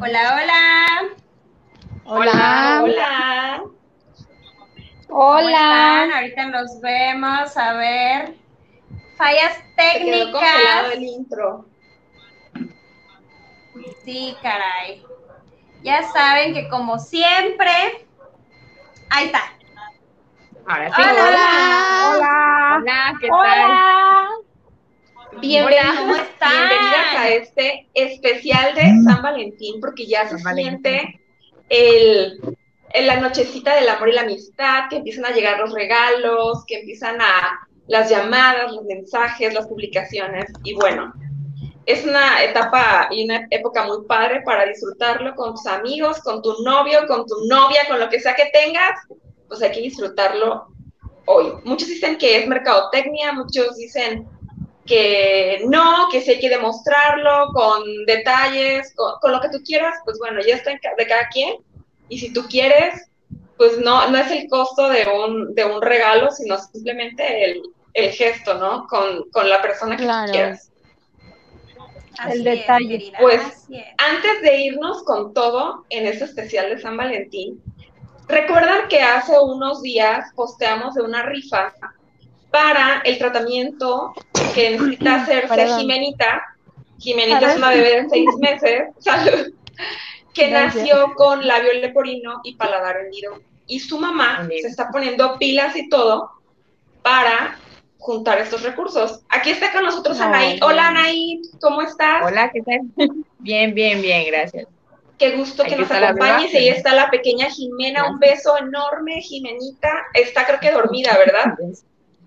[0.00, 1.14] Hola, hola.
[2.04, 2.80] Hola.
[2.82, 3.62] Hola.
[5.08, 5.50] ¿Cómo Hola.
[5.50, 6.12] están?
[6.12, 7.56] Ahorita nos vemos.
[7.56, 8.34] A ver.
[9.16, 10.94] Fallas Se quedó congelado técnicas.
[10.94, 11.66] el intro.
[14.04, 15.04] Sí, caray.
[15.82, 18.06] Ya saben que como siempre.
[19.10, 19.42] Ahí está.
[20.66, 21.02] Ahora sí.
[21.02, 21.12] Hola.
[22.16, 22.76] Hola.
[22.80, 24.29] Hola, ¿qué tal?
[25.38, 26.68] Bienvenidas, ¿cómo están?
[26.68, 30.82] bienvenidas a este especial de San Valentín, porque ya se Valentín.
[30.82, 31.20] siente
[31.68, 32.40] el,
[32.92, 36.80] en la nochecita del amor y la amistad, que empiezan a llegar los regalos, que
[36.80, 41.12] empiezan a las llamadas, los mensajes, las publicaciones, y bueno,
[41.86, 46.62] es una etapa y una época muy padre para disfrutarlo con tus amigos, con tu
[46.62, 48.98] novio, con tu novia, con lo que sea que tengas,
[49.48, 50.66] pues hay que disfrutarlo
[51.26, 51.52] hoy.
[51.64, 54.28] Muchos dicen que es mercadotecnia, muchos dicen
[54.90, 59.94] que no, que sí hay que demostrarlo con detalles, con, con lo que tú quieras,
[60.04, 61.54] pues bueno, ya está de cada quien.
[62.08, 63.08] Y si tú quieres,
[63.56, 67.62] pues no, no es el costo de un, de un regalo, sino simplemente el,
[67.94, 68.86] el gesto, ¿no?
[68.88, 70.32] Con, con la persona que tú Claro.
[70.32, 70.72] quieras.
[72.18, 73.12] Así El detalle.
[73.20, 73.68] Pues, es.
[73.98, 77.62] Antes de irnos con todo en este especial de San Valentín,
[78.28, 81.72] recuerdan que hace unos días posteamos de una rifa
[82.50, 84.12] para el tratamiento
[84.54, 85.80] que necesita hacerse Perdón.
[85.80, 86.42] Jimenita.
[86.98, 89.52] Jimenita es una bebé de seis meses, salud,
[90.34, 90.76] que Gracias.
[90.76, 93.40] nació con labio leporino y paladar hendido.
[93.66, 94.62] Y su mamá Bien.
[94.62, 96.30] se está poniendo pilas y todo
[97.02, 97.56] para
[97.98, 99.20] juntar estos recursos.
[99.28, 100.48] Aquí está con nosotros Ay, Anaí.
[100.52, 100.62] bien.
[100.64, 102.22] Hola Anaí, ¿cómo estás?
[102.24, 102.80] Hola, ¿qué tal?
[103.38, 104.66] Bien, bien, bien, gracias.
[105.18, 106.54] Qué gusto que nos acompañes.
[106.54, 108.10] Ahí está la pequeña Jimena.
[108.10, 109.90] Un beso enorme, Jimenita.
[110.14, 111.54] Está creo que dormida, ¿verdad?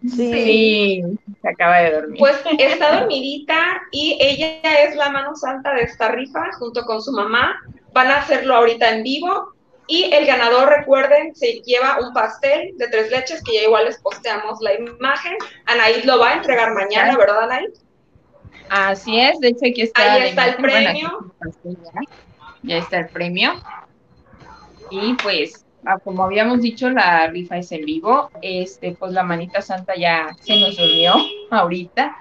[0.09, 1.01] Sí,
[1.41, 2.19] se acaba de dormir.
[2.19, 7.11] Pues está dormidita y ella es la mano santa de esta rifa junto con su
[7.11, 7.55] mamá.
[7.93, 9.53] Van a hacerlo ahorita en vivo.
[9.87, 13.99] Y el ganador, recuerden, se lleva un pastel de tres leches, que ya igual les
[13.99, 15.35] posteamos la imagen.
[15.65, 17.83] Anaís lo va a entregar mañana, ¿verdad, Anaís?
[18.69, 20.13] Así es, de hecho aquí está.
[20.13, 20.61] Ahí está el imagen.
[20.61, 21.83] Bueno, premio.
[21.83, 22.01] ya.
[22.63, 23.53] Ya está el premio.
[24.89, 28.29] Y pues, ah, como habíamos dicho, la rifa es en vivo.
[28.41, 31.13] Este, pues la manita santa ya se nos unió
[31.51, 32.15] ahorita.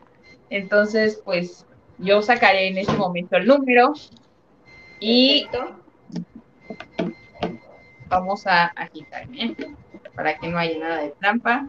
[0.51, 1.67] Entonces, pues,
[1.99, 3.93] yo sacaré en este momento el número
[5.01, 5.47] y
[8.09, 9.55] vamos a agitar, ¿eh?
[10.15, 11.67] Para que no haya nada de trampa.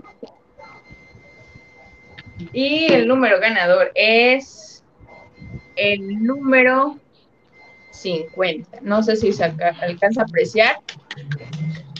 [2.52, 4.84] Y el número ganador es
[5.76, 6.98] el número
[7.92, 8.80] 50.
[8.82, 10.78] No sé si se alca- alcanza a apreciar.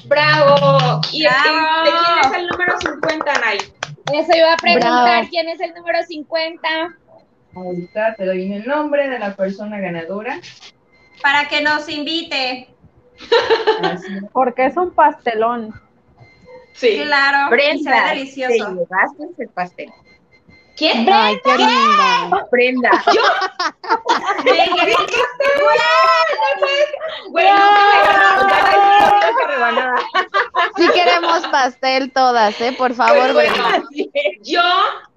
[0.06, 1.02] ¡Bravo!
[1.12, 1.84] ¿Y, ¡Bravo!
[1.84, 3.58] de quién es el número 50, Anaí?
[4.14, 5.28] Eso iba a preguntar Bravo.
[5.30, 6.70] quién es el número 50.
[7.56, 10.40] Ahorita te doy el nombre de la persona ganadora.
[11.22, 12.68] Para que nos invite.
[14.34, 15.74] Porque es un pastelón.
[16.74, 17.02] Sí.
[17.06, 17.38] Claro.
[17.38, 18.74] y se ve Brenda, te delicioso.
[18.74, 19.92] llevaste el pastel.
[20.76, 21.08] ¿Quién?
[21.12, 22.48] Ay, qué linda.
[22.52, 22.90] Brenda.
[27.34, 29.96] Ganó, nunca me ganó.
[30.78, 32.74] Sí queremos pastel todas, ¿eh?
[32.78, 33.84] Por favor, bueno, Brenda.
[34.42, 34.62] yo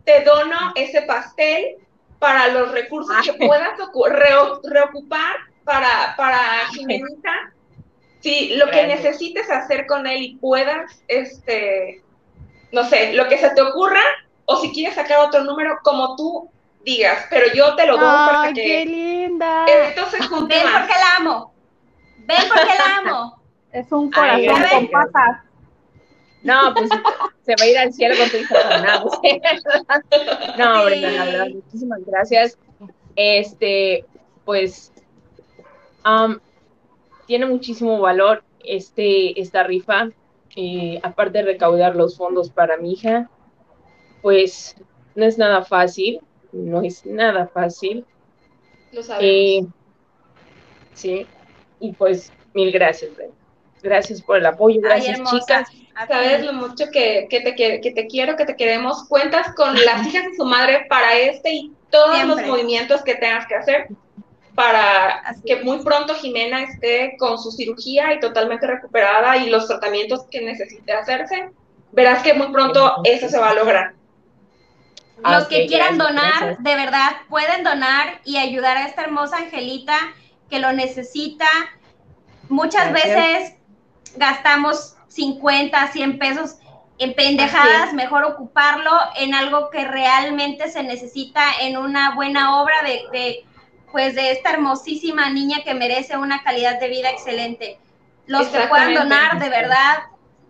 [0.04, 1.76] te dono ese pastel
[2.18, 7.52] para los recursos que puedas ocu- reo- reocupar para, para Jimenita.
[8.20, 12.02] Sí, lo que necesites hacer con él y puedas, este,
[12.72, 14.02] no sé, lo que se te ocurra,
[14.46, 16.48] o si quieres sacar otro número, como tú
[16.84, 19.66] digas, pero yo te lo doy para Ay, qué que linda.
[20.28, 21.52] junte Ven porque la amo.
[22.18, 23.42] Ven porque la amo.
[23.72, 25.42] Es un corazón con patas.
[26.42, 26.88] No, pues
[27.44, 28.54] se va a ir al cielo con tu hija.
[28.78, 29.04] No,
[30.58, 30.84] no, Sí.
[30.84, 32.58] Brenda, la verdad, muchísimas gracias.
[33.16, 34.04] Este,
[34.44, 34.92] pues,
[36.04, 36.38] am,
[37.26, 40.08] tiene muchísimo valor este, esta rifa.
[40.54, 43.28] eh, aparte de recaudar los fondos para mi hija,
[44.22, 44.76] pues
[45.14, 46.20] no es nada fácil,
[46.52, 48.04] no es nada fácil.
[48.92, 49.24] Lo sabemos.
[49.30, 49.66] Eh,
[50.94, 51.26] sí,
[51.80, 53.34] y pues mil gracias, Brenda.
[53.82, 55.68] Gracias por el apoyo, gracias, chicas.
[56.08, 59.04] Sabes lo mucho que, que te, que, que te quiero, que te queremos.
[59.08, 62.36] Cuentas con las hijas de su madre para este y todos Siempre.
[62.42, 63.88] los movimientos que tengas que hacer
[64.54, 65.64] para Así que es.
[65.64, 70.92] muy pronto Jimena esté con su cirugía y totalmente recuperada y los tratamientos que necesite
[70.92, 71.50] hacerse.
[71.92, 73.94] Verás que muy pronto eso se va a lograr.
[75.22, 76.62] Los Ok, que quieran gracias, donar, gracias.
[76.62, 79.96] de verdad, pueden donar y ayudar a esta hermosa Angelita
[80.50, 81.46] que lo necesita.
[82.48, 83.16] Muchas Gracias.
[83.16, 83.54] veces
[84.16, 86.56] gastamos 50, 100 pesos
[86.98, 93.02] en pendejadas, mejor ocuparlo en algo que realmente se necesita en una buena obra de,
[93.12, 93.44] de
[93.92, 97.78] pues de esta hermosísima niña que merece una calidad de vida excelente.
[98.26, 100.04] Los que puedan donar, de verdad,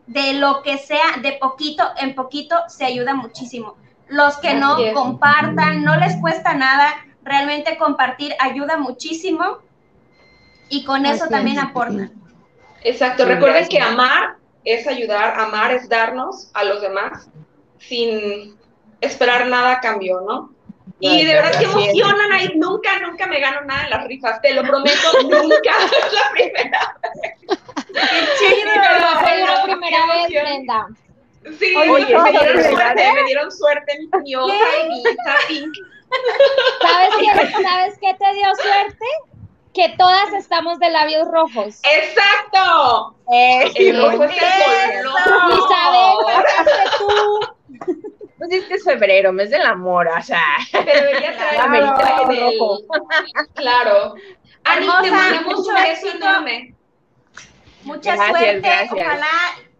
[0.06, 3.76] de lo que sea, de poquito en poquito, se ayuda muchísimo.
[4.08, 9.58] Los que no compartan, no les cuesta nada, realmente compartir ayuda muchísimo
[10.68, 12.12] y con eso también aportan.
[12.82, 17.28] Exacto, recuerden que amar es ayudar, amar es darnos a los demás
[17.78, 18.56] sin
[19.00, 20.50] esperar nada a cambio, ¿no?
[20.98, 24.54] Y de verdad que emocionan ahí, nunca, nunca me gano nada en las rifas, te
[24.54, 25.72] lo prometo, nunca
[26.06, 27.58] es la primera vez.
[27.92, 28.70] ¡Qué chido!
[29.20, 30.86] Fue la primera vez, Brenda.
[31.58, 35.02] Sí, Oye, me dieron suerte, me dieron suerte mi, hoja y mi
[35.48, 35.74] pink.
[36.82, 39.04] ¿Sabes qué, ¿Sabes qué te dio suerte?
[39.74, 41.80] Que todas estamos de labios rojos.
[41.84, 43.16] ¡Exacto!
[43.32, 45.52] Eh, El rojo es el color.
[45.52, 47.54] Isabel, tú.
[48.38, 50.42] Pues es que es febrero, mes del amor, o sea.
[50.72, 52.80] Pero ella trae Claro, el- rojo.
[53.54, 54.14] Claro.
[54.64, 56.74] Ani, te mandamos mucho beso enorme.
[57.84, 58.92] Mucha Gracias, suerte, gracias.
[58.92, 59.26] ojalá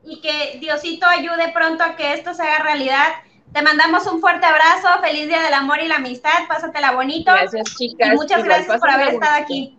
[0.07, 3.09] y que Diosito ayude pronto a que esto se haga realidad.
[3.53, 7.33] Te mandamos un fuerte abrazo, feliz día del amor y la amistad, pásatela bonito.
[7.33, 8.09] Gracias, chicas.
[8.13, 9.77] y muchas Igual, gracias por haber estado aquí.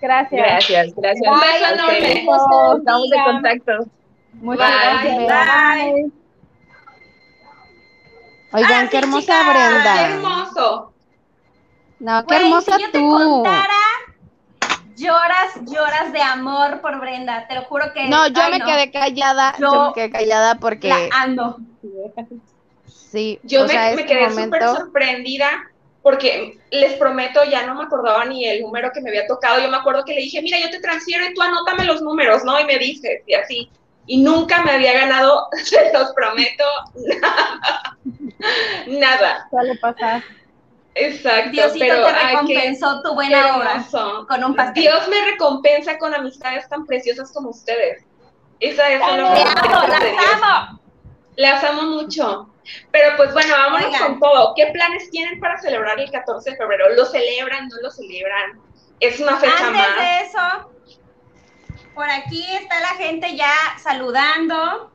[0.00, 0.40] Gracias.
[0.40, 1.32] Gracias, gracias.
[1.32, 2.00] Un beso enorme.
[2.00, 3.72] Te Estamos en contacto.
[4.34, 5.16] Muchas Bye.
[5.16, 5.74] gracias.
[5.76, 6.12] Bye.
[8.52, 9.42] Oigan, qué sí, hermosa.
[9.44, 10.08] ¡Qué Brenda.
[10.08, 10.92] hermoso!
[11.98, 13.10] No, qué hermosa si yo te tú.
[13.10, 13.74] contara,
[14.98, 18.08] lloras, lloras de amor por Brenda, te lo juro que...
[18.08, 21.56] No, yo ay, me no, quedé callada, yo, Yo me quedé callada porque La amo.
[22.86, 25.48] sí, Yo me, sea, me este quedé súper momento, sorprendida
[26.02, 29.60] porque les prometo, ya no me acordaba ni el número que me había tocado.
[29.60, 32.44] Yo me acuerdo que le dije, mira, yo te transfiero y tú anótame los números,
[32.44, 32.58] ¿no?
[32.60, 33.70] Y me dices, y así.
[34.06, 36.64] Y nunca me había ganado, se los prometo,
[36.94, 37.98] nada.
[38.86, 39.46] Nada.
[39.50, 40.22] Suele pasar.
[40.98, 41.50] Exacto.
[41.50, 44.26] Diosito pero, te recompensó tu buena obra hermoso.
[44.28, 44.82] con un pastel.
[44.82, 48.04] Dios me recompensa con amistades tan preciosas como ustedes.
[48.60, 50.80] Esa es una las amo.
[51.36, 52.50] Las amo mucho.
[52.90, 54.02] Pero pues bueno, vámonos Oigan.
[54.02, 54.54] con todo.
[54.54, 56.94] ¿Qué planes tienen para celebrar el 14 de febrero?
[56.94, 57.68] ¿Lo celebran?
[57.68, 58.60] ¿No lo celebran?
[59.00, 59.96] ¿Es una fecha Antes más?
[59.96, 60.70] de eso,
[61.94, 63.52] por aquí está la gente ya
[63.82, 64.90] saludando.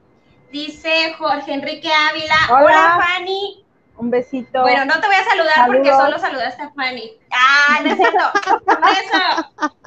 [0.52, 2.36] Dice Jorge Enrique Ávila.
[2.50, 2.64] Hola.
[2.64, 3.63] Hola, Fanny.
[3.98, 4.62] Un besito.
[4.64, 6.06] Bueno, no te voy a saludar porque Saludos.
[6.06, 7.12] solo saludaste a Fanny.
[7.32, 8.32] Ah, no es cierto.
[8.66, 9.84] Un beso.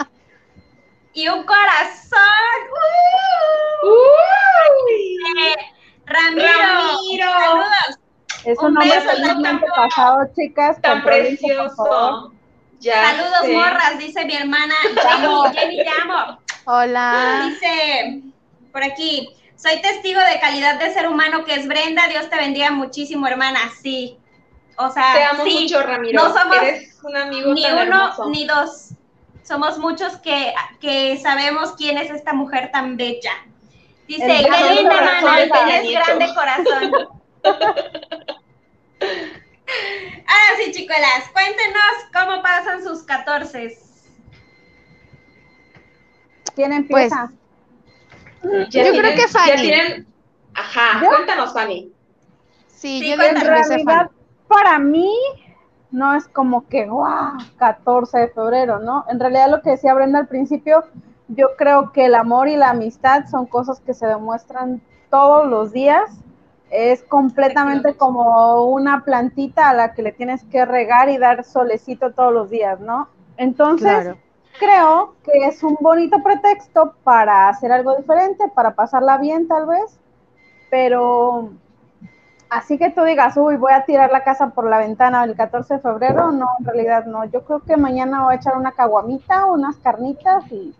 [1.12, 2.20] Y un corazón.
[3.82, 5.18] ¡Uy!
[5.42, 5.56] Eh,
[6.06, 6.46] Ramiro.
[6.46, 7.26] Ramiro.
[7.30, 7.98] Saludos.
[8.44, 9.82] es un un beso, felizmente Tata.
[9.88, 10.80] casado, chicas.
[10.80, 12.32] Tan precioso.
[12.80, 13.52] Ya Saludos, sé.
[13.54, 15.58] morras, dice mi hermana Jenny.
[15.58, 16.38] Jenny, te amo.
[16.66, 17.42] hola.
[17.48, 18.22] Dice
[18.72, 22.06] por aquí, soy testigo de calidad de ser humano que es Brenda.
[22.08, 23.58] Dios te bendiga muchísimo, hermana.
[23.80, 24.18] Sí.
[24.78, 25.60] O sea, Te amo sí.
[25.62, 26.22] mucho, Ramiro.
[26.22, 28.28] No somos Eres un amigo ni tan uno hermoso.
[28.30, 28.88] ni dos.
[29.42, 33.32] Somos muchos que, que sabemos quién es esta mujer tan bella.
[34.06, 36.04] Dice, El qué grande linda, corazón hermana, tienes Nieto".
[36.04, 36.92] grande corazón.
[40.28, 41.82] Ahora sí, chicuelas, cuéntenos
[42.12, 43.78] cómo pasan sus 14.
[46.54, 47.30] ¿Quién empieza?
[48.52, 49.60] Ya Yo tienen- creo que Ya Fanny.
[49.62, 50.06] tienen...
[50.54, 51.08] Ajá, ¿Yo?
[51.08, 51.92] cuéntanos, Fanny.
[52.68, 54.10] Sí, Sí, yo en realidad,
[54.48, 55.12] para mí,
[55.90, 59.04] no es como que, guau, 14 de febrero, ¿no?
[59.08, 60.84] En realidad, lo que decía Brenda al principio,
[61.28, 64.80] yo creo que el amor y la amistad son cosas que se demuestran
[65.10, 66.10] todos los días.
[66.70, 72.12] Es completamente como una plantita a la que le tienes que regar y dar solecito
[72.12, 73.08] todos los días, ¿no?
[73.36, 74.18] Entonces, Claro.
[74.58, 79.98] Creo que es un bonito pretexto para hacer algo diferente, para pasarla bien tal vez,
[80.70, 81.50] pero
[82.50, 85.74] así que tú digas, uy, voy a tirar la casa por la ventana el 14
[85.74, 87.24] de febrero, no, en realidad no.
[87.24, 90.74] Yo creo que mañana voy a echar una caguamita, unas carnitas y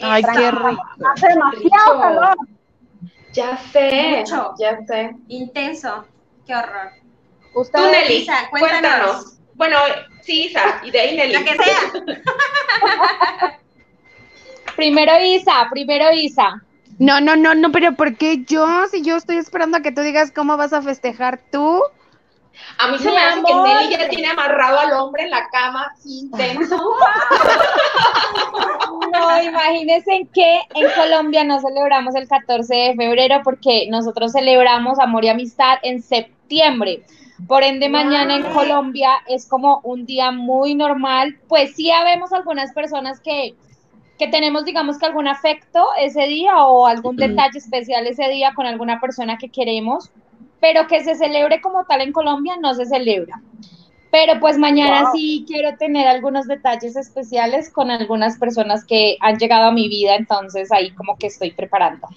[0.00, 0.82] Ay, qué rico.
[1.12, 2.00] hace demasiado Rico.
[2.00, 2.36] calor.
[3.32, 4.54] Ya sé, Mucho.
[4.58, 5.14] ya sé.
[5.28, 6.04] Intenso.
[6.46, 6.90] Qué horror.
[7.52, 9.37] Tú, Nelly, cuéntanos.
[9.58, 9.76] Bueno,
[10.22, 11.32] sí, Isa, y de ahí Nelly.
[11.32, 13.58] La que sea.
[14.76, 16.62] Primero Isa, primero Isa.
[17.00, 18.86] No, no, no, no, pero ¿por qué yo?
[18.86, 21.82] Si yo estoy esperando a que tú digas cómo vas a festejar tú.
[22.78, 23.54] A mí se Mi me hace que.
[23.54, 26.80] Nelly ya tiene amarrado al hombre en la cama, así intenso.
[29.12, 35.24] No, imagínense que en Colombia no celebramos el 14 de febrero porque nosotros celebramos amor
[35.24, 37.02] y amistad en septiembre.
[37.46, 41.38] Por ende, mañana en Colombia es como un día muy normal.
[41.46, 43.54] Pues sí, habemos algunas personas que,
[44.18, 48.66] que tenemos, digamos que algún afecto ese día o algún detalle especial ese día con
[48.66, 50.10] alguna persona que queremos,
[50.60, 53.40] pero que se celebre como tal en Colombia no se celebra.
[54.10, 59.68] Pero pues mañana sí quiero tener algunos detalles especiales con algunas personas que han llegado
[59.68, 62.08] a mi vida, entonces ahí como que estoy preparando.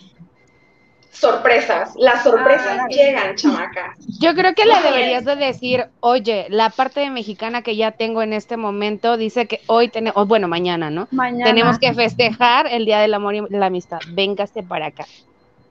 [1.12, 3.96] Sorpresas, las sorpresas Ah, llegan, chamaca.
[4.20, 8.22] Yo creo que le deberías de decir, oye, la parte de mexicana que ya tengo
[8.22, 11.08] en este momento dice que hoy tenemos, bueno, mañana, ¿no?
[11.12, 11.46] Mañana.
[11.46, 14.00] Tenemos que festejar el Día del Amor y la Amistad.
[14.10, 15.06] Véngase para acá.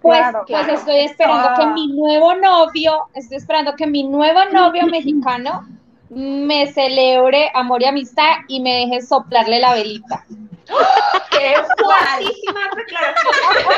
[0.03, 0.79] Pues, Claro, pues claro.
[0.79, 1.55] estoy esperando Ah.
[1.59, 5.67] que mi nuevo novio, estoy esperando que mi nuevo novio mexicano
[6.11, 10.25] me celebre amor y amistad y me deje soplarle la velita.
[11.31, 13.77] ¡Qué fuertísimas declaraciones!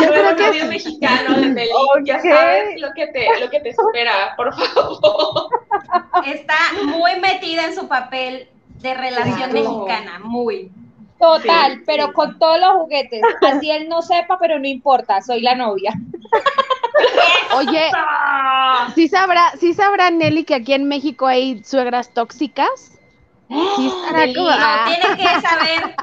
[0.00, 0.66] Yo creo que sí.
[0.66, 1.70] mexicano de Meli,
[2.04, 2.22] ya Ok.
[2.22, 5.48] sabes lo que te, lo que te espera, por favor.
[6.26, 8.48] Está muy metida en su papel
[8.80, 9.72] de relación Claro.
[9.72, 10.70] mexicana, muy.
[11.18, 12.12] Total, Sí, pero sí.
[12.12, 13.22] con todos los juguetes.
[13.42, 15.92] Así él no sepa, pero no importa, soy la novia.
[17.56, 22.68] Oye, Ah, ¿sí sabrá, sí sabrá Nelly que aquí en México hay suegras tóxicas?
[23.48, 23.54] Sí
[24.34, 25.94] como- No, ah, tiene que saber.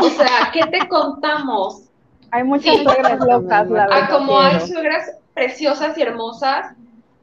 [0.00, 1.82] O sea, ¿qué te contamos?
[2.30, 2.82] Hay muchas Sí.
[2.84, 4.10] suegras locas, la Ah, verdad.
[4.10, 6.72] como hay suegras preciosas y hermosas,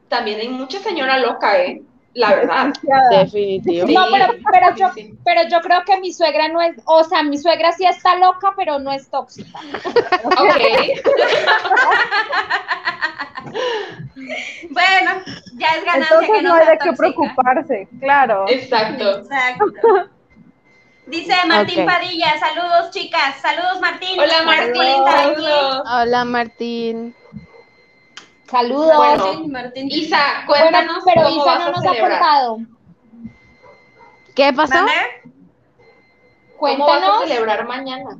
[0.08, 1.82] también hay mucha señora loca, ¿eh?
[2.14, 2.72] La verdad.
[3.10, 3.86] Definitivo.
[3.86, 4.90] Sí, No, pero, pero yo,
[5.24, 8.52] pero yo creo que mi suegra no es, o sea, mi suegra sí está loca,
[8.56, 9.60] pero no es tóxica.
[10.24, 10.60] Ok.
[14.70, 15.22] Bueno,
[15.54, 18.44] ya es ganancia que Entonces no no hay de qué preocuparse, claro.
[18.48, 19.18] Exacto.
[19.18, 19.64] Exacto.
[21.06, 21.86] Dice Martín.
[21.86, 24.20] Padilla, saludos chicas, saludos Martín.
[24.20, 25.10] Hola Martín, aquí.
[25.10, 25.82] saludos.
[25.90, 27.14] Hola Martín.
[28.50, 29.46] Saludos.
[29.48, 29.88] Martín.
[29.90, 32.58] Isa, Bueno, cuéntanos pero cómo Isa vas no a nos ha contado.
[34.34, 34.74] ¿Qué pasó?
[34.74, 34.92] ¿Mande?
[36.58, 37.28] ¿Cómo vas a Cuéntanos.
[37.28, 38.18] celebrar mañana?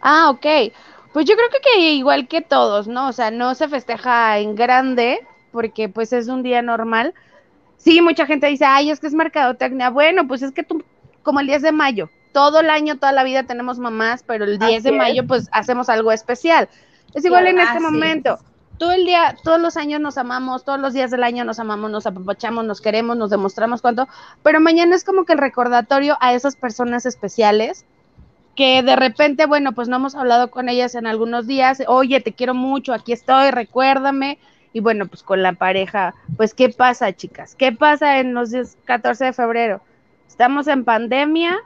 [0.00, 0.46] Ah, ok.
[1.12, 3.08] Pues yo creo que, que igual que todos, ¿no?
[3.08, 7.14] O sea, no se festeja en grande porque pues es un día normal.
[7.76, 9.90] Sí, mucha gente dice, ay, es que es mercadotecnia.
[9.90, 10.82] Bueno, pues es que tú,
[11.22, 14.58] como el 10 de mayo, todo el año, toda la vida tenemos mamás, pero el
[14.58, 14.96] 10 de es.
[14.96, 16.68] mayo pues hacemos algo especial.
[17.12, 17.82] Es igual en este sí.
[17.82, 18.38] momento.
[18.78, 21.90] Todo el día, todos los años nos amamos, todos los días del año nos amamos,
[21.90, 24.08] nos apapachamos, nos queremos, nos demostramos cuánto,
[24.42, 27.84] pero mañana es como que el recordatorio a esas personas especiales
[28.56, 32.32] que de repente, bueno, pues no hemos hablado con ellas en algunos días, oye, te
[32.32, 34.38] quiero mucho, aquí estoy, recuérdame,
[34.72, 37.54] y bueno, pues con la pareja, pues ¿qué pasa, chicas?
[37.54, 39.80] ¿Qué pasa en los días 14 de febrero?
[40.28, 41.58] Estamos en pandemia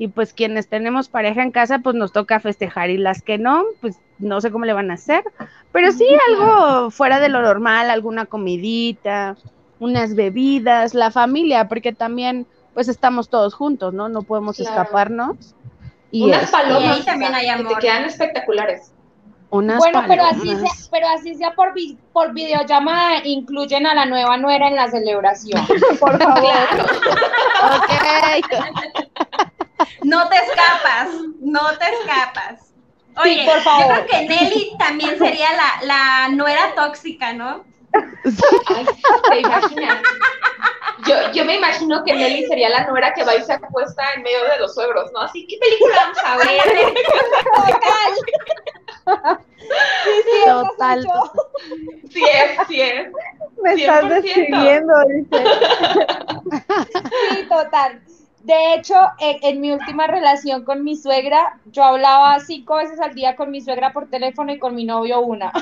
[0.00, 3.64] y pues quienes tenemos pareja en casa, pues nos toca festejar y las que no,
[3.82, 5.22] pues no sé cómo le van a hacer,
[5.72, 9.36] pero sí algo fuera de lo normal, alguna comidita,
[9.78, 14.08] unas bebidas, la familia, porque también pues estamos todos juntos, ¿no?
[14.08, 14.70] No podemos Claro.
[14.80, 15.54] escaparnos.
[16.10, 17.74] Y Unas es- palomas y ahí también hay que amor.
[17.74, 18.92] te quedan espectaculares.
[19.50, 20.88] unas Bueno, pero así, sea, palomas.
[20.90, 25.60] pero así sea por, vi- por videollamada, incluyen a la nueva nuera en la celebración.
[26.00, 26.50] Por favor.
[27.62, 27.90] Ok.
[30.02, 31.08] No te escapas,
[31.40, 32.72] no te escapas.
[33.16, 33.86] Oye, por favor.
[33.86, 37.64] yo creo que Nelly también sería la, la nuera tóxica, ¿no?
[38.68, 38.86] Ay,
[39.28, 40.02] te imaginas.
[41.06, 44.22] Yo, yo me imagino que Nelly sería la nuera que va y se acuesta en
[44.22, 45.20] medio de los suegros, ¿no?
[45.20, 46.94] Así, ¿qué película vamos a ver?
[50.46, 51.08] Total.
[52.10, 53.10] Sí es, sí es.
[53.62, 54.08] Me estás 100%.
[54.08, 55.44] describiendo, dice.
[57.30, 58.02] Sí, total.
[58.42, 63.14] De hecho, en, en mi última relación con mi suegra, yo hablaba cinco veces al
[63.14, 65.52] día con mi suegra por teléfono y con mi novio una.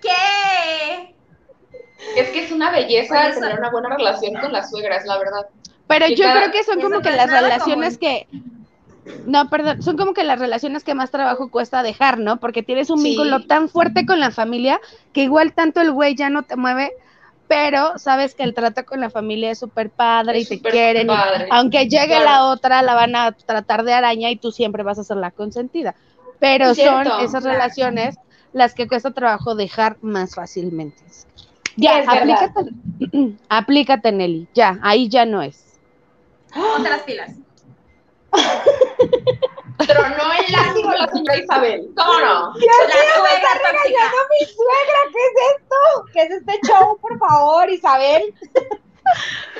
[0.00, 1.14] ¿Qué?
[2.16, 5.46] Es que es una belleza tener una buena relación con las suegras, la verdad.
[5.86, 8.26] Pero Y yo cada- creo que son como que las relaciones que
[9.26, 12.38] no, perdón, son como que las relaciones que más trabajo cuesta dejar, ¿no?
[12.40, 13.10] Porque tienes un Sí.
[13.10, 14.80] vínculo tan fuerte con la familia
[15.12, 16.92] que igual tanto el güey ya no te mueve,
[17.46, 21.06] pero sabes que el trato con la familia es súper padre Es y te quieren.
[21.06, 21.48] padre.
[21.50, 22.24] aunque llegue Claro.
[22.24, 25.30] la otra, la van a tratar de araña y tú siempre vas a ser la
[25.30, 25.94] consentida.
[26.40, 27.50] Pero Es son cierto, esas claro.
[27.58, 28.16] relaciones
[28.52, 31.02] las que cuesta trabajo dejar más fácilmente.
[31.76, 32.50] Ya, es verdad.
[33.00, 34.48] aplícate, aplícate, Nelly.
[34.54, 35.80] Ya, ahí ya no es.
[36.54, 37.32] Ponte las pilas.
[39.86, 41.88] Tronó el látigo la señora Isabel.
[41.96, 42.52] ¿Cómo no?
[42.54, 42.72] La
[43.14, 44.12] suegra tóxica.
[44.30, 45.00] mi suegra!
[45.12, 46.04] ¿Qué es esto?
[46.12, 48.34] ¿Qué es este show, por favor, Isabel?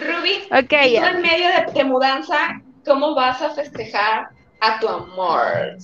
[0.01, 1.11] Ruby, Ok, y tú ya.
[1.11, 4.29] en medio de, de mudanza, ¿cómo vas a festejar
[4.61, 5.77] a tu amor?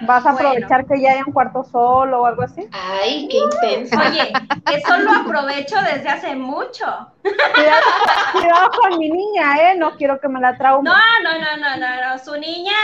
[0.00, 0.48] ¿Vas a Bueno.
[0.48, 2.68] aprovechar que ya hay un cuarto solo o algo así?
[2.72, 3.96] Ay, qué intenso.
[3.98, 4.32] Oye,
[4.72, 6.84] eso lo aprovecho desde hace mucho.
[7.22, 7.82] Cuidado,
[8.32, 9.74] cuidado con mi niña, ¿eh?
[9.76, 10.90] No quiero que me la traume.
[10.90, 12.18] No, no, no, no, no, no.
[12.18, 12.74] Su niña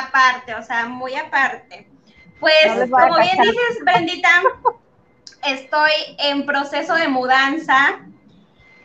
[0.00, 1.88] aparte, o sea, muy aparte.
[2.38, 4.30] Pues, No como bien dices, Brendita,
[5.44, 7.98] estoy en proceso de mudanza.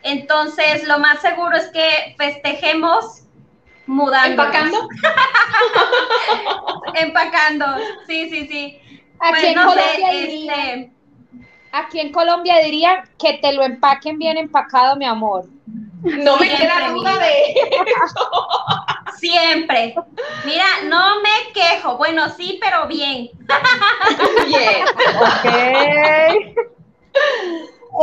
[0.02, 3.22] Entonces, lo más seguro es que festejemos
[3.86, 4.42] mudando.
[4.42, 4.88] ¿Empacando?
[6.94, 7.66] Empacando,
[8.06, 8.80] sí, sí, sí.
[9.20, 10.94] Aquí Pues en no sé, Colombia este, dirían,
[11.72, 15.46] aquí en Colombia dirían que te lo empaquen bien empacado, mi amor.
[16.02, 17.54] No me Siempre, queda duda de
[19.18, 19.94] siempre.
[20.44, 21.96] Mira, no me quejo.
[21.96, 23.30] Bueno, sí, pero bien.
[24.46, 24.84] bien.
[25.20, 26.66] Ok.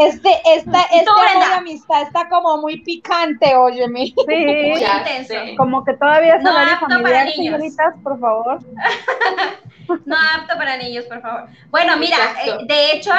[0.01, 4.05] Este, esta, este amor de amistad está como muy picante, óyeme.
[4.07, 4.73] Sí.
[4.79, 5.33] Ya intenso.
[5.57, 7.35] Como que todavía es No horario apto para familiar, niños.
[7.37, 8.59] señoritas, por favor.
[10.05, 11.49] No apto para niños, por favor.
[11.69, 13.11] Bueno, mira, eh, de hecho,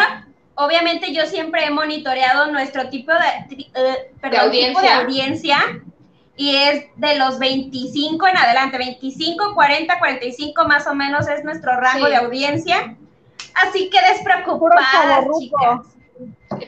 [0.54, 3.18] obviamente yo siempre he monitoreado nuestro tipo de,
[3.54, 4.96] tri- eh, perdón, tipo de audiencia.
[5.00, 5.58] audiencia
[6.36, 11.76] y es de los 25 en adelante, 25, 40, 45 más o menos es nuestro
[11.78, 12.10] rango Sí.
[12.10, 12.96] de audiencia.
[13.54, 15.84] Así que despreocupadas, chavorruco.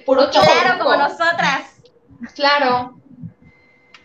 [0.05, 1.81] Claro, como nosotras.
[2.35, 2.95] Claro.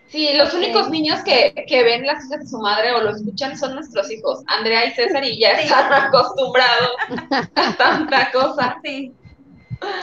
[0.08, 3.58] Sí, los únicos niños que, que ven las hijas de su madre o lo escuchan
[3.58, 5.64] son nuestros hijos, Andrea y César, y ya Sí.
[5.64, 6.92] están acostumbrados
[7.56, 8.78] a tanta cosa.
[8.84, 9.14] Sí,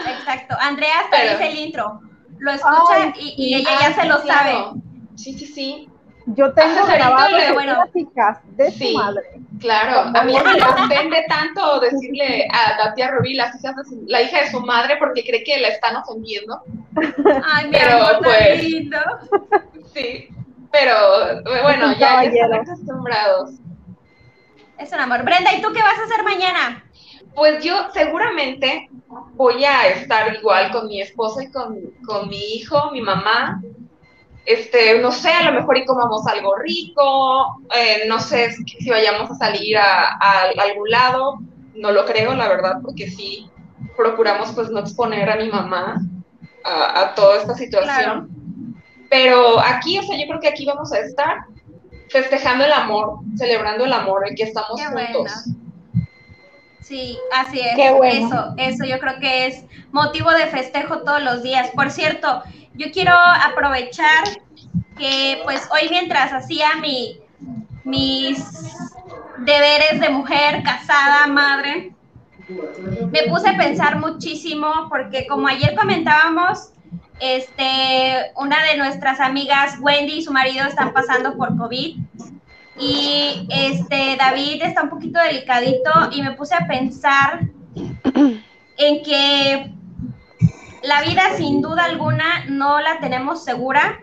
[0.07, 0.57] exacto.
[0.61, 2.00] Andrea hasta Pero- dice el intro.
[2.38, 4.50] Lo escucha y, y ella ya se sí, lo claro.
[4.71, 4.80] sabe.
[5.16, 5.88] Sí, sí, sí,
[6.37, 7.73] Yo tengo pero bueno.
[7.78, 8.92] las chicas de Sí.
[8.92, 9.23] su madre.
[9.61, 10.11] claro.
[10.14, 14.23] A mí me ofende tanto decirle a la tía Rubí las hijas de su- la
[14.23, 16.62] hija de su madre porque cree que la están ofendiendo.
[17.44, 18.99] Ay, mi Pero, amor, pues, lindo.
[19.94, 20.28] Sí,
[20.70, 23.50] pero bueno, ya, ya están acostumbrados.
[24.78, 25.25] Es un amor.
[25.25, 26.85] Brenda, ¿y tú qué vas a hacer mañana?
[27.35, 28.88] Pues yo seguramente
[29.35, 33.61] voy a estar igual con mi esposa y con, con mi hijo, mi mamá.
[34.45, 39.30] Este, no sé, a lo mejor y comamos algo rico, eh, no sé si vayamos
[39.30, 41.38] a salir a, a algún lado,
[41.75, 43.50] no lo creo, la verdad, porque sí
[43.97, 46.01] procuramos pues no exponer a mi mamá
[46.64, 48.31] a, a toda esta situación.
[49.11, 51.44] Pero aquí, o sea, yo creo que aquí vamos a estar
[52.09, 55.33] festejando el amor, celebrando el amor, el que estamos Qué juntos.
[56.83, 57.77] Sí, así es.
[57.77, 58.27] Qué bueno.
[58.29, 61.70] Eso, eso yo creo que es motivo de festejo todos los días.
[61.74, 62.42] Por cierto,
[62.78, 64.24] yo quiero aprovechar
[64.96, 67.18] que pues hoy mientras hacía mi,
[67.84, 68.38] mis
[69.38, 71.92] deberes de mujer, casada, madre,
[72.48, 76.70] me puse a pensar muchísimo porque como ayer comentábamos,
[77.20, 81.98] este, una de nuestras amigas, Wendy y su marido están pasando por COVID
[82.78, 87.40] y este David está un poquito delicadito y me puse a pensar
[88.76, 89.77] en que
[90.88, 94.01] la vida sin duda alguna no la tenemos segura.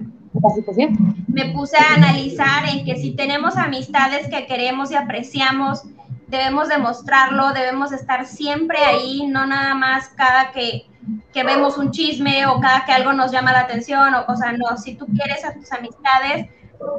[1.28, 5.84] Me puse a analizar en que si tenemos amistades que queremos y apreciamos,
[6.28, 10.86] debemos demostrarlo, debemos estar siempre ahí, no nada más cada que,
[11.34, 14.78] que vemos un chisme o cada que algo nos llama la atención o cosa, no,
[14.78, 16.48] si tú quieres a tus amistades,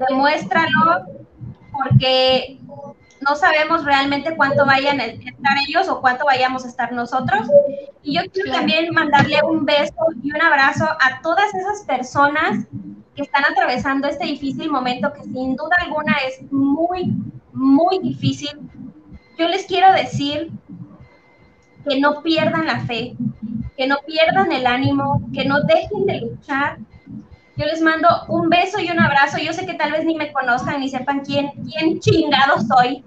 [0.09, 1.05] demuéstralo
[1.73, 2.59] porque
[3.21, 7.49] no sabemos realmente cuánto vayan a estar ellos o cuánto vayamos a estar nosotros.
[8.03, 12.67] Y yo quiero también mandarle un beso y un abrazo a todas esas personas
[13.15, 17.15] que están atravesando este difícil momento que sin duda alguna es muy,
[17.53, 18.51] muy difícil.
[19.39, 20.51] Yo les quiero decir
[21.89, 23.17] que no pierdan la fe,
[23.77, 26.79] que no pierdan el ánimo, que no dejen de luchar.
[27.57, 29.39] Yo les mando un beso y un abrazo.
[29.39, 33.03] Yo sé que tal vez ni me conozcan ni sepan quién, quién chingado soy,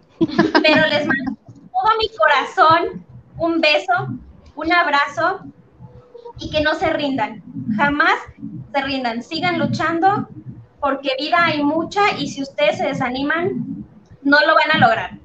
[0.63, 3.05] pero les mando todo mi corazón
[3.37, 3.93] un beso,
[4.55, 5.41] un abrazo
[6.39, 7.43] y que no se rindan.
[7.77, 8.15] Jamás
[8.73, 9.23] se rindan.
[9.23, 10.27] Sigan luchando
[10.79, 13.85] porque vida hay mucha y si ustedes se desaniman,
[14.23, 15.19] no lo van a lograr.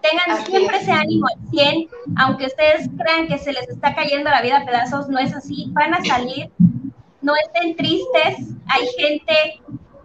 [0.00, 0.82] Tengan Así siempre es.
[0.82, 4.66] ese ánimo al 100, aunque ustedes crean que se les está cayendo la vida a
[4.66, 6.50] pedazos, no es así, van a salir,
[7.24, 9.34] no estén tristes, hay gente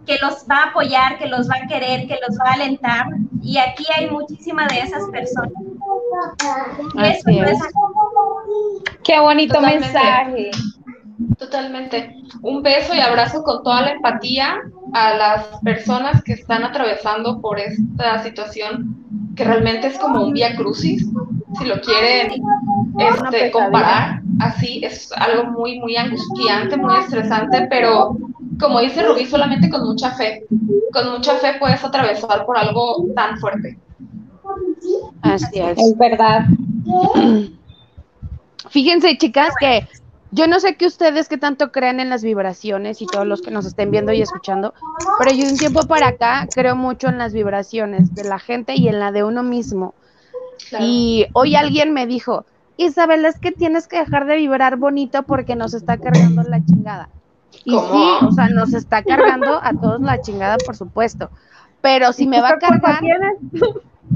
[0.06, 3.06] que los va a apoyar, que los va a querer, que los va a alentar,
[3.42, 5.52] y aquí hay muchísimas de esas personas.
[7.02, 7.50] Eso es.
[7.50, 7.58] es.
[9.04, 9.86] Qué bonito Totalmente.
[9.86, 10.50] mensaje.
[11.38, 12.14] Totalmente.
[12.42, 14.58] Un beso y abrazo con toda la empatía
[14.94, 18.96] a las personas que están atravesando por esta situación
[19.36, 21.06] que realmente es como un vía crucis,
[21.58, 22.42] si lo quieren este,
[22.96, 23.52] pesadilla.
[23.52, 24.22] comparar.
[24.40, 28.16] Así es algo muy, muy angustiante, muy estresante, pero
[28.58, 30.46] como dice Rubí, solamente con mucha fe.
[30.92, 33.78] Con mucha fe puedes atravesar por algo tan fuerte.
[35.22, 35.78] Así es.
[35.78, 36.46] Es verdad.
[38.70, 39.86] Fíjense, chicas, que
[40.30, 43.50] yo no sé que ustedes que tanto crean en las vibraciones y todos los que
[43.50, 44.74] nos estén viendo y escuchando,
[45.18, 48.74] pero yo de un tiempo para acá creo mucho en las vibraciones de la gente
[48.76, 49.94] y en la de uno mismo.
[50.68, 50.84] Claro.
[50.86, 52.44] Y hoy alguien me dijo,
[52.84, 57.08] Isabel, es que tienes que dejar de vibrar bonito porque nos está cargando la chingada.
[57.64, 61.30] Y sí, o sea, nos está cargando a todos la chingada, por supuesto.
[61.82, 63.02] Pero si me va a cargar.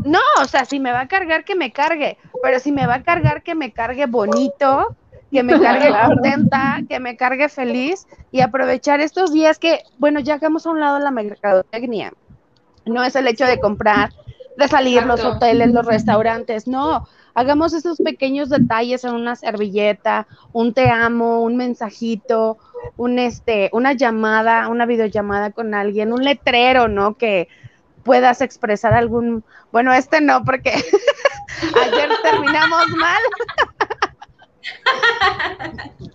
[0.05, 2.19] No, o sea, si me va a cargar, que me cargue.
[2.43, 4.97] Pero si me va a cargar, que me cargue bonito,
[5.31, 10.35] que me cargue contenta, que me cargue feliz y aprovechar estos días que, bueno, ya
[10.35, 12.13] hagamos a un lado la mercadotecnia.
[12.87, 14.11] No es el hecho de comprar,
[14.57, 17.07] de salir los hoteles, los restaurantes, no.
[17.35, 22.59] Hagamos esos pequeños detalles en una servilleta, un te amo, un mensajito,
[22.97, 27.17] un este, una llamada, una videollamada con alguien, un letrero, ¿no?
[27.17, 27.49] Que
[28.05, 29.43] puedas expresar algún,
[29.73, 30.71] bueno, este no, porque
[31.83, 33.23] ayer terminamos mal.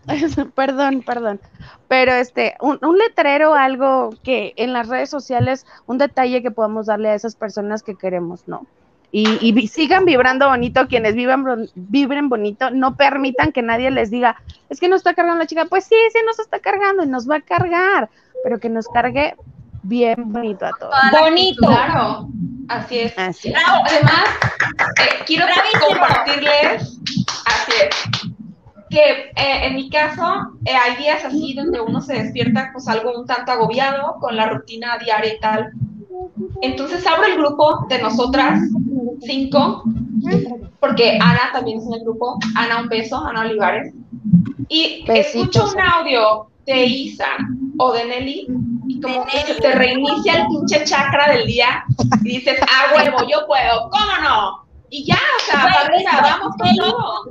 [0.56, 1.42] perdón, perdón.
[1.88, 6.86] Pero este, un, un, letrero, algo que en las redes sociales, un detalle que podamos
[6.86, 8.66] darle a esas personas que queremos, ¿no?
[9.12, 11.44] Y, sigan vibrando bonito, quienes vivan,
[11.74, 14.36] vibren bonito, no permitan que nadie les diga,
[14.70, 17.28] es que nos está cargando la chica, pues sí, sí nos está cargando y nos
[17.28, 18.10] va a cargar,
[18.44, 19.36] pero que nos cargue
[19.82, 20.94] bien bonito a todos.
[21.20, 21.66] Bonito.
[21.66, 22.28] Claro,
[22.68, 23.14] así es.
[23.18, 24.30] Además,
[25.02, 25.46] eh, quiero
[25.88, 27.00] compartirles,
[27.46, 28.30] así es,
[28.90, 30.24] que eh, en mi caso
[30.66, 34.50] eh, hay días así donde uno se despierta pues algo un tanto agobiado con la
[34.50, 35.72] rutina diaria y tal.
[36.62, 38.60] Entonces abro el grupo de nosotras
[39.22, 39.84] cinco,
[40.80, 43.94] porque Ana también es en el grupo, Ana un beso, Ana Olivares,
[44.68, 47.28] y escucho un audio de Isa
[47.78, 48.48] o de Nelly
[48.88, 51.84] y como que se te reinicia el pinche chakra del día
[52.22, 54.66] y dices, ah, huevo, yo puedo, ¿cómo no?
[54.90, 57.24] Y ya, o sea, vamos con todo.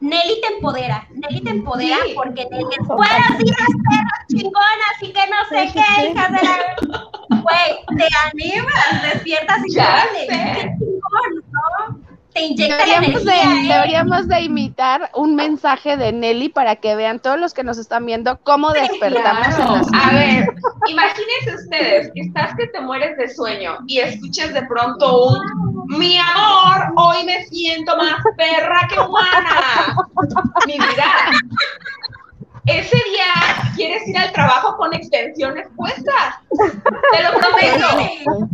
[0.00, 5.20] Nelly te empodera, Nelly te empodera porque Nelly es buenos días, perros chingonas y que
[5.28, 7.40] no sé qué, hijas de la...
[7.42, 12.07] Güey, te animas, despiertas y ya qué chingón, ¿no?
[12.38, 13.68] Te inyecta deberíamos, de, ¿eh?
[13.68, 18.06] deberíamos de imitar un mensaje de Nelly para que vean todos los que nos están
[18.06, 20.48] viendo cómo despertamos en las A ver,
[20.86, 26.18] imagínense ustedes que estás que te mueres de sueño y escuches de pronto un mi
[26.18, 29.96] amor, hoy me siento más perra que humana.
[30.66, 31.30] Mi vida.
[32.66, 36.36] Ese día quieres ir al trabajo con extensiones puestas.
[37.12, 38.48] Te lo prometo.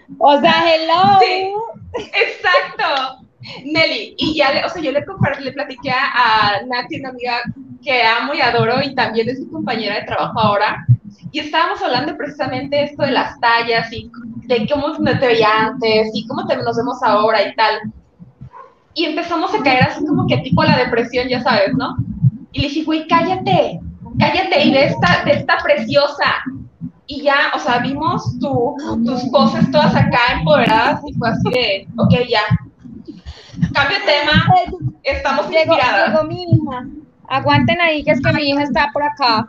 [0.20, 1.18] o sea, hello.
[1.20, 1.52] Sí,
[1.96, 3.26] exacto.
[3.64, 5.04] Nelly, y ya, le, o sea, yo le
[5.40, 7.40] le platiqué a Nati, una amiga
[7.82, 10.86] que amo y adoro y también es mi compañera de trabajo ahora,
[11.32, 14.10] y estábamos hablando precisamente esto de las tallas y
[14.46, 17.80] de cómo te veía antes y cómo nos vemos ahora y tal.
[18.94, 21.96] Y empezamos a caer así como que tipo la depresión, ya sabes, ¿no?
[22.52, 23.80] Y le dije, güey, cállate,
[24.18, 26.42] cállate y de esta, de esta preciosa.
[27.12, 31.88] Y ya, o sea, vimos tu, tus poses todas acá empoderadas y fue así de,
[31.96, 32.42] ok, ya.
[33.74, 34.46] Cambio de tema,
[35.02, 36.86] estamos llegó, Llegó mi hija.
[37.28, 39.48] Aguanten ahí, que es que mi hija está por acá.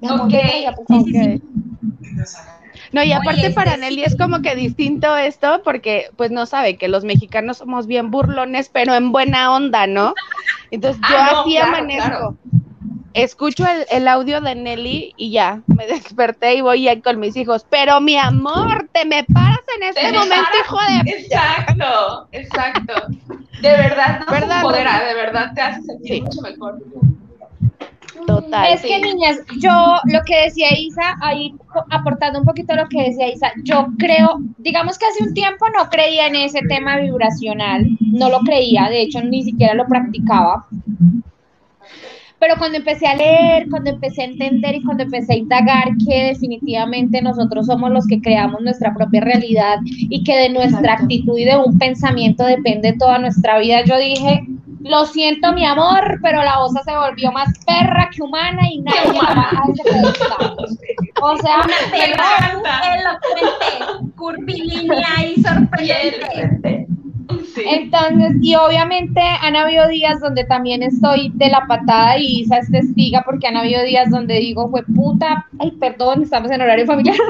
[0.00, 0.32] Ok,
[2.92, 6.88] No, y aparte para Nelly es como que distinto esto, porque pues no sabe que
[6.88, 10.14] los mexicanos somos bien burlones, pero en buena onda, ¿no?
[10.70, 12.38] Entonces yo ah, así amanezco.
[13.14, 17.66] Escucho el, audio de Nelly y ya, me desperté y voy ahí con mis hijos.
[17.68, 21.10] Pero mi amor, te me paras en este momento, hijo de...
[21.10, 22.94] Exacto, exacto.
[23.60, 25.06] De verdad, no ¿verdad?
[25.06, 26.78] de verdad te hace sentir mucho mejor.
[28.26, 28.72] Total.
[28.72, 31.54] Es que niñas, yo lo que decía Isa, ahí
[31.90, 35.88] aportando un poquito lo que decía Isa, yo creo, digamos que hace un tiempo no
[35.90, 40.66] creía en ese tema vibracional, no lo creía, de hecho ni siquiera lo practicaba.
[42.42, 46.24] Pero cuando empecé a leer, cuando empecé a entender y cuando empecé a indagar que
[46.24, 51.44] definitivamente nosotros somos los que creamos nuestra propia realidad y que de nuestra actitud y
[51.44, 54.44] de un pensamiento depende toda nuestra vida, yo dije,
[54.80, 59.20] lo siento, mi amor, pero la osa se volvió más perra que humana y nadie
[59.74, 60.24] de ese
[61.22, 62.42] O sea, una perra
[62.96, 66.88] elocuente, curvilínea y sorprendente.
[67.56, 72.70] Entonces, y obviamente han habido días donde también estoy de la patada y Isa es
[72.70, 77.16] testiga porque han habido días donde digo, fue puta, ay, perdón, estamos en horario familiar.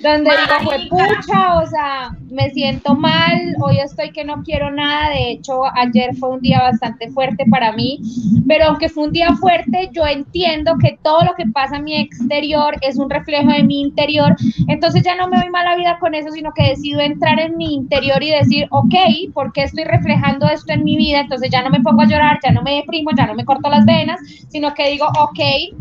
[0.00, 5.10] donde digo, fue pucha, o sea, me siento mal, hoy estoy que no quiero nada,
[5.10, 8.00] de hecho ayer fue un día bastante fuerte para mí,
[8.46, 11.96] pero aunque fue un día fuerte, yo entiendo que todo lo que pasa en mi
[11.96, 14.36] exterior es un reflejo de mi interior,
[14.68, 17.74] entonces ya no me doy mala vida con eso, sino que decido entrar en mi
[17.74, 18.94] interior y decir, ok,
[19.32, 21.20] ¿por qué estoy reflejando esto en mi vida?
[21.20, 23.68] Entonces ya no me pongo a llorar, ya no me deprimo, ya no me corto
[23.68, 25.40] las venas, sino que digo, ok,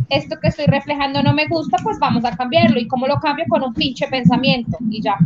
[0.09, 3.45] esto que estoy reflejando no me gusta, pues vamos a cambiarlo, y cómo lo cambio
[3.49, 5.17] con un pinche pensamiento, y ya.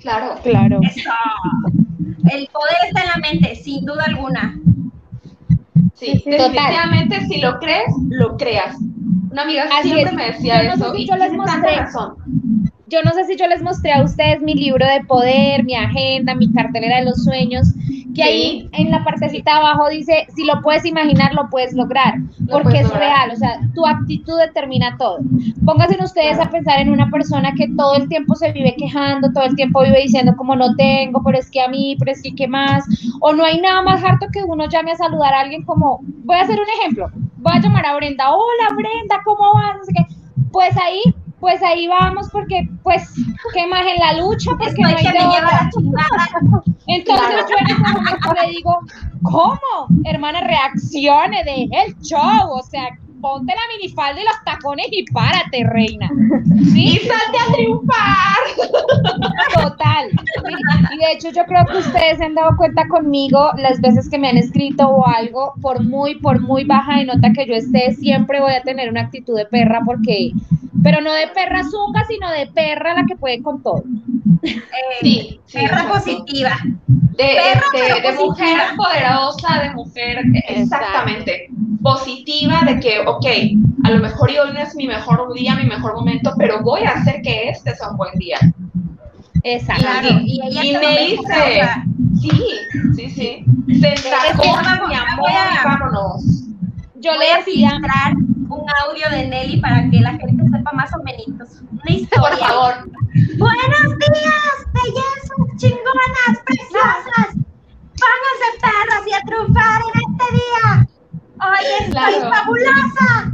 [0.00, 0.36] Claro.
[0.42, 0.80] Claro.
[0.82, 1.10] Eso.
[2.30, 4.58] El poder está en la mente, sin duda alguna.
[5.98, 8.76] Sí, definitivamente si lo crees, lo creas.
[9.30, 10.14] Una amiga Así siempre es.
[10.14, 11.76] me decía Yo no sé eso si y yo les tiene tanta mostré.
[11.76, 12.14] razón.
[12.86, 16.34] Yo no sé si yo les mostré a ustedes mi libro de poder, mi agenda,
[16.34, 17.68] mi cartelera de los sueños,
[18.18, 22.14] que ahí en la partecita abajo dice, si lo puedes imaginar, lo puedes lograr,
[22.50, 23.00] porque puedes es lograr.
[23.00, 25.18] real, o sea, tu actitud determina todo.
[25.64, 29.44] Pónganse ustedes a pensar en una persona que todo el tiempo se vive quejando, todo
[29.44, 32.34] el tiempo vive diciendo como no tengo, pero es que a mí, pero es que
[32.34, 32.84] qué más,
[33.20, 36.36] o no hay nada más harto que uno llame a saludar a alguien como, voy
[36.36, 39.76] a hacer un ejemplo, voy a llamar a Brenda, hola Brenda, ¿cómo vas?
[39.78, 40.14] No sé qué.
[40.50, 41.02] Pues ahí,
[41.40, 43.12] pues ahí vamos porque, pues,
[43.54, 44.50] ¿qué más en la lucha?
[44.52, 45.62] Porque Estoy no hay que de me lleva otra.
[45.62, 46.62] la chingada.
[46.86, 47.48] Entonces Claro.
[47.48, 48.78] yo en ese momento le digo,
[49.22, 50.00] ¿cómo?
[50.04, 52.88] Hermana, reaccione, deje el show, o sea,
[53.20, 56.10] ponte la minifalda y los tacones y párate, reina.
[56.56, 57.00] Y ¿Sí?
[57.00, 58.36] salte a triunfar.
[59.54, 60.10] Total.
[60.10, 60.94] Sí.
[60.94, 64.18] Y de hecho yo creo que ustedes se han dado cuenta conmigo las veces que
[64.18, 67.92] me han escrito o algo, por muy, por muy baja de nota que yo esté,
[67.94, 70.32] siempre voy a tener una actitud de perra porque,
[70.82, 73.82] pero no de perra zunga, sino de perra la que puede con todo.
[74.42, 74.60] Eh,
[75.00, 76.56] Sí, sí, perra positiva.
[77.18, 81.48] De, este, de mujer poderosa, de mujer, exactamente,
[81.82, 83.26] positiva, de que, ok,
[83.84, 86.92] a lo mejor hoy no es mi mejor día, mi mejor momento, pero voy a
[86.92, 88.38] hacer que este sea un buen día.
[89.42, 89.82] Exacto.
[89.82, 91.84] Claro, y Y lo me dice, dice, o sea,
[92.20, 92.30] sí,
[92.96, 93.44] sí, sí,
[93.80, 96.22] se vamos, mi amor, voy a- y vámonos.
[97.00, 98.12] Yo voy le a decía, filtrar
[98.48, 101.48] un audio de Nelly para que la gente sepa más o menos.
[101.70, 102.28] Una historia.
[102.30, 102.74] Por favor,
[103.38, 105.27] Buenos días, bellezas,
[105.58, 107.34] chingonas, preciosas.
[108.00, 110.88] Pónganse perras y a triunfar en este día.
[111.40, 112.30] Hoy estoy Claro.
[112.34, 113.32] fabulosa.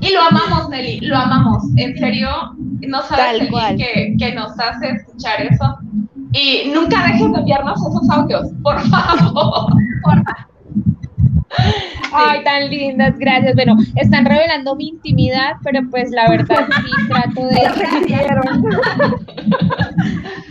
[0.00, 1.64] Y lo amamos, Nelly, lo amamos.
[1.76, 2.28] En serio,
[2.86, 5.78] no sabes bien que, que nos hace escuchar eso.
[6.32, 9.72] Y nunca dejes de enviarnos esos audios, por favor.
[12.12, 13.54] Ay, tan lindas, gracias.
[13.54, 17.56] Bueno, están revelando mi intimidad, pero pues la verdad sí trato de.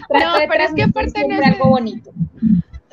[0.09, 2.11] trato No, de pero es que es- algo bonito.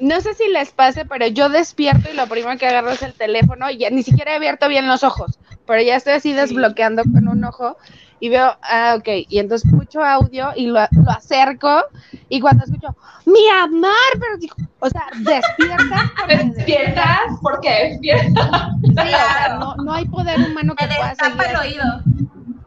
[0.01, 3.13] No sé si les pase, pero yo despierto y lo primero que agarro es el
[3.13, 7.03] teléfono y ya ni siquiera he abierto bien los ojos, pero ya estoy así desbloqueando
[7.03, 7.77] con un ojo
[8.21, 11.85] y veo, ah, ok, y entonces escucho audio y lo, lo acerco
[12.29, 12.95] y cuando escucho,
[13.27, 18.63] mi amor, pero digo, o sea, despiertas Despiertas, porque despiertas.
[18.85, 21.69] Sí, o sea, no, no hay poder humano que Me pueda seguir el así.
[21.69, 21.85] oído.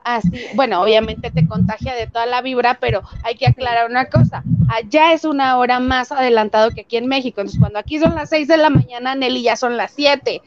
[0.04, 0.32] así.
[0.56, 4.44] Bueno, obviamente te contagia de toda la vibra, pero hay que aclarar una cosa.
[4.70, 7.42] Allá es una hora más adelantado que aquí en México.
[7.42, 10.42] Entonces, cuando aquí son las 6 de la mañana, Nelly ya son las 7.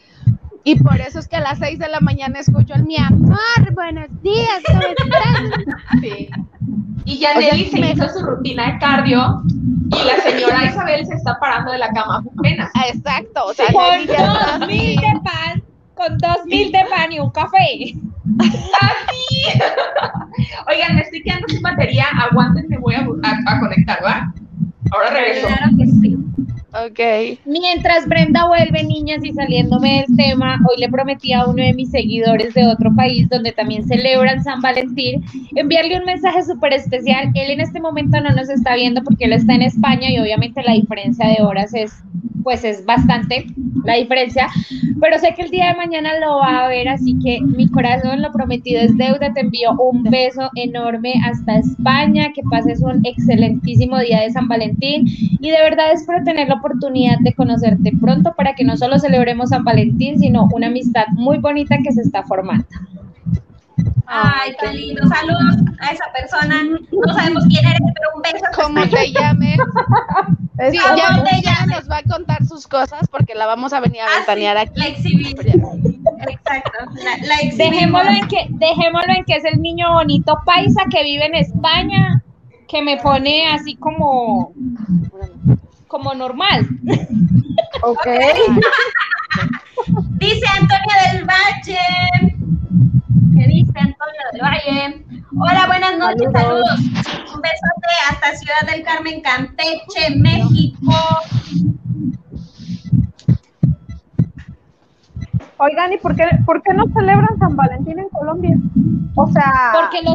[0.68, 3.38] Y por eso es que a las 6 de la mañana escucho el mi amor,
[3.72, 5.64] buenos días, ¿cómo estás?
[6.00, 6.28] Sí.
[7.04, 11.14] Y ya Nelly se me- hizo su rutina de cardio y la señora Isabel se
[11.14, 12.68] está parando de la cama apenas.
[12.92, 14.96] Exacto, o sea, Con Nelly dos mil así.
[14.96, 15.62] de pan,
[15.94, 17.94] con dos mil de pan y un café.
[18.40, 19.60] ¡Así!
[20.68, 22.06] Oigan, me estoy quedando sin batería.
[22.28, 24.32] Aguanten, me voy a, a- a conectar, ¿va?
[24.90, 25.46] Ahora regreso.
[26.84, 27.38] Ok.
[27.46, 31.90] Mientras Brenda vuelve, niñas, y saliéndome del tema, hoy le prometí a uno de mis
[31.90, 37.30] seguidores de otro país donde también celebran San Valentín, enviarle un mensaje súper especial.
[37.34, 40.62] Él en este momento no nos está viendo porque él está en España y obviamente
[40.62, 41.94] la diferencia de horas es,
[42.46, 43.44] pues es bastante
[43.82, 44.46] la diferencia,
[45.00, 48.22] pero sé que el día de mañana lo va a ver, así que mi corazón
[48.22, 53.98] lo prometido es deuda, te envío un beso enorme hasta España, que pases un excelentísimo
[53.98, 55.06] día de San Valentín
[55.40, 59.50] y de verdad espero tener la oportunidad de conocerte pronto para que no solo celebremos
[59.50, 62.64] San Valentín, sino una amistad muy bonita que se está formando.
[64.06, 65.02] Ay, tan lindo.
[65.08, 66.62] Saludos a esa persona.
[66.64, 68.44] No sabemos quién eres, pero un beso.
[68.54, 69.58] Como te llames.
[70.70, 71.76] Sí, ¿Cómo ya, te llames?
[71.76, 74.70] nos va a contar sus cosas porque la vamos a venir a Ah, sí, aquí.
[74.80, 75.44] La exhibimos.
[75.44, 76.70] Exacto.
[76.94, 77.58] La, la exhibimos.
[77.58, 82.22] Dejémoslo en que, dejémoslo en que es el niño bonito paisa que vive en España,
[82.68, 84.54] que me pone así como,
[85.88, 86.66] como normal.
[87.82, 88.06] Ok.
[90.18, 92.35] Dice Antonio del Valle.
[93.36, 95.04] ¿Qué dice Antonio del Valle?
[95.38, 96.80] Hola, buenas noches, saludos.
[96.80, 100.92] Un besote hasta Ciudad del Carmen, Campeche, México.
[105.58, 108.56] Oigan, ¿y por qué, por qué no celebran San Valentín en Colombia?
[109.16, 110.14] O sea, Porque lo,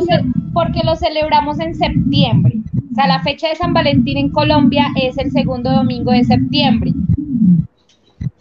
[0.54, 2.56] porque lo celebramos en septiembre.
[2.92, 6.92] O sea, la fecha de San Valentín en Colombia es el segundo domingo de septiembre.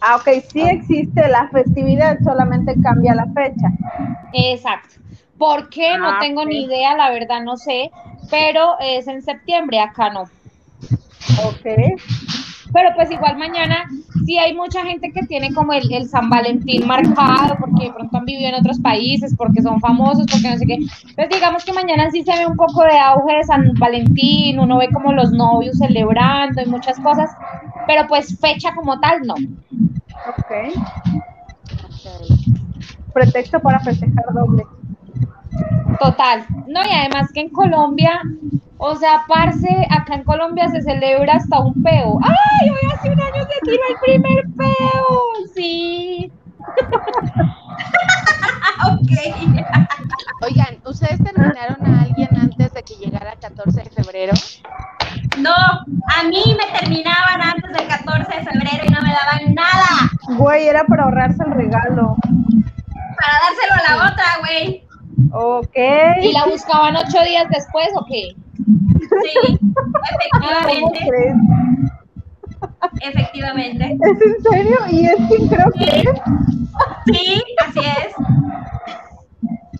[0.01, 3.69] Ah, ok, sí existe la festividad, solamente cambia la fecha.
[4.33, 4.95] Exacto.
[5.37, 5.97] ¿Por qué?
[5.97, 7.91] No Ah, tengo ni idea, la verdad no sé,
[8.29, 10.23] pero es en septiembre, acá no.
[11.45, 11.65] Ok.
[12.73, 13.85] Pero pues igual mañana
[14.25, 18.17] sí hay mucha gente que tiene como el, el San Valentín marcado, porque de pronto
[18.17, 20.73] han vivido en otros países, porque son famosos, porque no sé qué.
[20.75, 24.77] Entonces digamos que mañana sí se ve un poco de auge de San Valentín, uno
[24.77, 27.29] ve como los novios celebrando y muchas cosas,
[27.87, 29.35] pero pues fecha como tal no.
[30.27, 30.51] Ok.
[33.13, 34.63] Pretexto para festejar doble.
[35.99, 36.45] Total.
[36.67, 38.21] No, y además que en Colombia,
[38.77, 42.19] o sea, parce, acá en Colombia se celebra hasta un peo.
[42.23, 42.69] ¡Ay!
[42.69, 45.07] Hoy hace un año se tiró el primer peo.
[45.53, 46.31] Sí.
[48.83, 49.11] Ok.
[50.41, 54.33] Oigan, ¿ustedes terminaron a alguien antes de que llegara el 14 de febrero?
[55.37, 60.09] No, a mí me terminaban antes del 14 de febrero y no me daban nada
[60.37, 62.15] Güey, era para ahorrarse el regalo.
[62.23, 64.83] para dárselo a la otra, güey.
[65.33, 65.77] Ok.
[66.23, 68.35] ¿Y la buscaban ocho días después o qué?
[68.97, 71.35] Sí, ¿Cómo efectivamente, crees?
[73.01, 73.97] Efectivamente.
[74.01, 74.77] ¿Es en serio?
[74.89, 76.05] ¿Y es quien creo que es?
[77.05, 78.13] Sí, así es.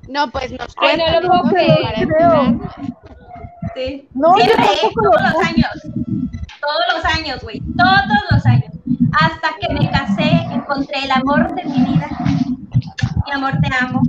[0.10, 2.42] No, pues nos Ay, no cuentan lo puedo entonces, creer, para creo.
[2.44, 2.76] empezar.
[3.76, 4.08] Sí.
[4.14, 4.92] No, yo Siempre, ¿eh?
[4.94, 5.72] todos los años.
[6.62, 7.62] Todos los años, güey.
[7.78, 8.72] Todos los años.
[9.14, 12.08] Hasta que me casé, encontré el amor de mi vida.
[13.26, 14.02] Mi amor, te amo.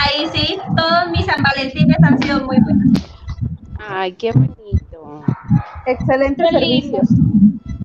[0.00, 3.02] Ahí sí, todos mis San Valentines han sido muy buenos.
[3.88, 5.24] Ay, qué bonito.
[5.86, 7.00] Excelente servicio.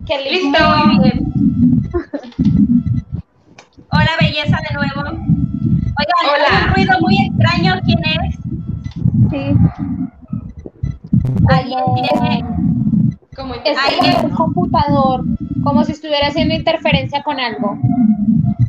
[0.05, 0.57] Qué lindo.
[0.59, 1.33] Listo, muy bien.
[3.91, 5.01] Hola, belleza de nuevo.
[5.99, 6.45] Oigan, Hola.
[6.49, 7.79] hay un ruido muy extraño.
[7.85, 8.35] ¿Quién es?
[9.29, 9.55] Sí.
[11.49, 12.45] ¿Alguien tiene?
[13.35, 15.23] Como Es como un computador,
[15.63, 17.77] como si estuviera haciendo interferencia con algo.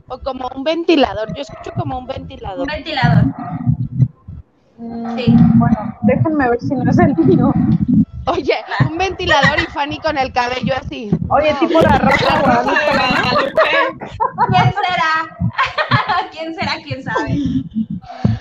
[0.09, 1.35] O como un ventilador.
[1.35, 2.67] Yo escucho como un Un ventilador.
[2.71, 3.25] ventilador.
[4.79, 5.35] Mm, Sí.
[5.55, 7.53] Bueno, déjenme ver si no es el mío.
[8.27, 11.11] Oye, un ventilador y Fanny con el cabello así.
[11.29, 13.61] Oye, tipo la rosa Guadalupe.
[14.51, 16.29] ¿Quién será?
[16.33, 16.73] ¿Quién será?
[16.83, 17.39] ¿Quién sabe?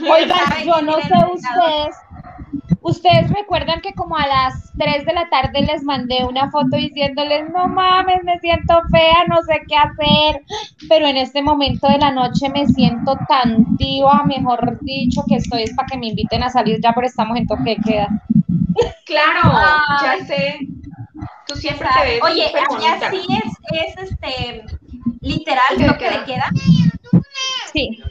[0.10, 1.96] Oigan, sabe yo no sé ustedes.
[2.82, 7.50] Ustedes recuerdan que como a las 3 de la tarde les mandé una foto diciéndoles,
[7.50, 10.44] no mames, me siento fea, no sé qué hacer,
[10.90, 15.64] pero en este momento de la noche me siento tan diva, mejor dicho, que estoy
[15.64, 18.10] es para que me inviten a salir ya, pero estamos en toque de queda.
[19.06, 20.20] Claro, Ay.
[20.20, 20.60] ya sé.
[21.48, 24.66] Tú siempre te ves Oye, allá sí es, es este
[25.22, 26.50] literal Toque de queda.
[27.72, 28.04] Sí.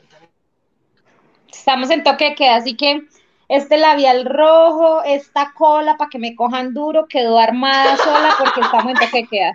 [1.51, 3.03] Estamos en toque de queda, así que
[3.49, 8.93] este labial rojo, esta cola para que me cojan duro, quedó armada sola porque estamos
[8.93, 9.53] en toque de queda.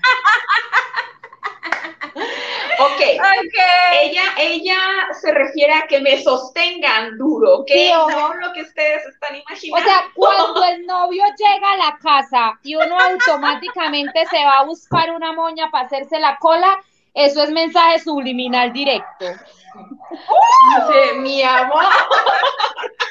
[2.79, 3.55] Ok, Ok.
[4.03, 4.77] ella, ella
[5.19, 8.09] se refiere a que me sostengan duro, Sí, ojo.
[8.09, 9.85] no lo que ustedes están O imaginando.
[9.89, 15.11] sea, cuando el novio llega a la casa y uno automáticamente se va a buscar
[15.11, 16.77] una moña para hacerse la cola,
[17.13, 19.25] eso es mensaje subliminal directo.
[19.25, 21.83] Dice, mi amor.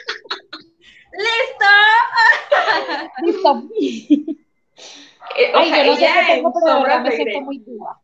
[1.13, 1.67] Listo.
[3.23, 3.63] Listo.
[5.39, 8.01] Eh, o Ay, sea, yo no sé qué tengo, en pero me siento muy diva.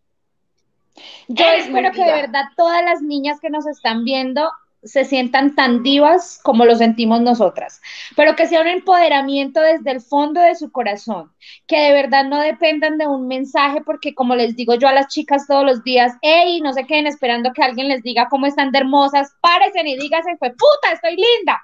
[1.35, 4.51] Yo Eres espero que de verdad todas las niñas que nos están viendo
[4.83, 7.81] se sientan tan divas como lo sentimos nosotras,
[8.17, 11.33] pero que sea un empoderamiento desde el fondo de su corazón,
[11.67, 15.09] que de verdad no dependan de un mensaje, porque como les digo yo a las
[15.09, 18.73] chicas todos los días, hey, no se queden esperando que alguien les diga cómo están
[18.73, 21.61] de hermosas, párense y díganse, fue puta, estoy linda.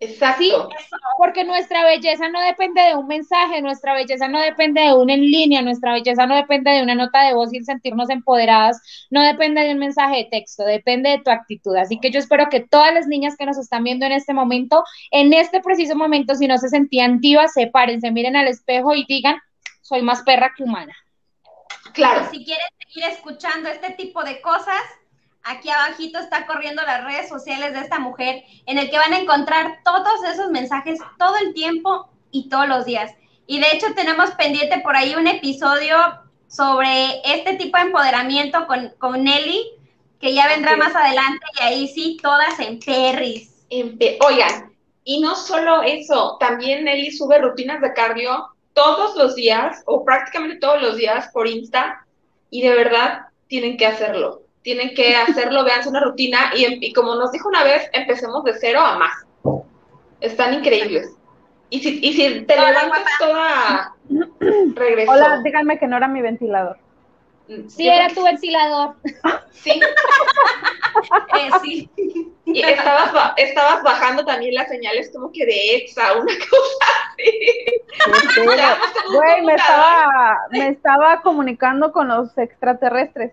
[0.00, 0.42] Exacto.
[0.42, 0.52] Sí,
[1.16, 5.22] porque nuestra belleza no depende de un mensaje, nuestra belleza no depende de un en
[5.22, 8.80] línea, nuestra belleza no depende de una nota de voz y el sentirnos empoderadas,
[9.10, 11.74] no depende de un mensaje de texto, depende de tu actitud.
[11.76, 14.84] Así que yo espero que todas las niñas que nos están viendo en este momento,
[15.10, 18.94] en este preciso momento, si no se sentían divas, se paren, se miren al espejo
[18.94, 19.40] y digan,
[19.82, 20.94] soy más perra que humana.
[21.92, 22.28] Claro.
[22.30, 24.80] Si quieren seguir escuchando este tipo de cosas,
[25.42, 29.18] aquí abajito está corriendo las redes sociales de esta mujer, en el que van a
[29.18, 33.12] encontrar todos esos mensajes todo el tiempo y todos los días.
[33.46, 35.96] Y de hecho tenemos pendiente por ahí un episodio
[36.48, 39.70] sobre este tipo de empoderamiento con, con Nelly,
[40.20, 43.66] que ya vendrá más adelante y ahí sí, todas en perris.
[43.70, 44.72] Empe- Oigan,
[45.04, 50.56] y no solo eso, también Nelly sube rutinas de cardio todos los días o prácticamente
[50.56, 52.04] todos los días por Insta
[52.50, 54.42] y de verdad tienen que hacerlo.
[54.68, 58.52] Tienen que hacerlo, vean una rutina y, y como nos dijo una vez, empecemos de
[58.52, 59.24] cero a más.
[60.20, 61.08] Están increíbles.
[61.70, 63.94] Y si, y si te Hola, levantas toda
[64.74, 65.10] regresó.
[65.10, 66.76] Hola, díganme que no era mi ventilador.
[67.48, 68.96] Mm, Sí, yo era tu ventilador.
[69.52, 69.80] Sí.
[71.38, 71.90] Eh, sí.
[72.44, 78.40] Y estabas, ba- estabas bajando también las señales como que de EXA, una cosa así.
[79.14, 83.32] Güey, me estaba, me estaba comunicando con los extraterrestres.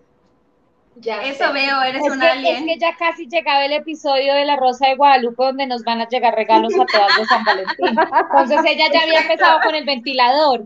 [0.96, 1.52] Ya Eso sé.
[1.52, 2.66] veo, eres Es un que, es alien.
[2.66, 6.08] que ya casi llegaba el episodio de La Rosa de Guadalupe donde nos van a
[6.08, 7.88] llegar regalos a todas de San Valentín.
[7.88, 10.64] Entonces ella ya había empezado con el ventilador.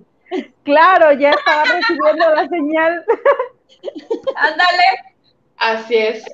[0.62, 3.05] Claro, ya estaba recibiendo la señal.
[4.37, 4.85] Ándale.
[5.57, 6.24] Así es.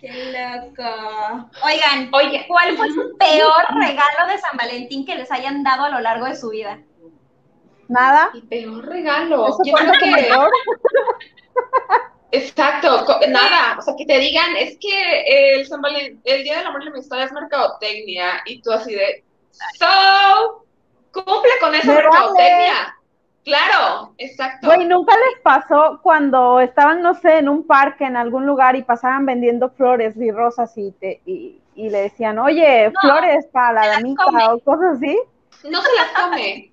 [0.00, 1.50] Qué loco.
[1.64, 5.90] Oigan, Oye, ¿cuál fue su peor regalo de San Valentín que les hayan dado a
[5.90, 6.78] lo largo de su vida?
[7.88, 8.30] Nada.
[8.34, 9.48] el peor regalo.
[9.48, 10.50] Eso Yo creo que peor.
[12.32, 16.66] Exacto, nada, o sea, que te digan, es que el, San Valen- el Día del
[16.68, 19.24] Amor y la Amistad es mercadotecnia, y tú así de,
[19.78, 20.64] so,
[21.12, 22.04] cumple con esa Me vale.
[22.04, 22.96] mercadotecnia.
[23.42, 24.68] Claro, exacto.
[24.68, 28.82] Güey, ¿nunca les pasó cuando estaban, no sé, en un parque, en algún lugar y
[28.82, 33.72] pasaban vendiendo flores y rosas y, te, y, y le decían, oye, No, flores para
[33.72, 35.18] la damita o cosas así?
[35.64, 36.70] No se las come.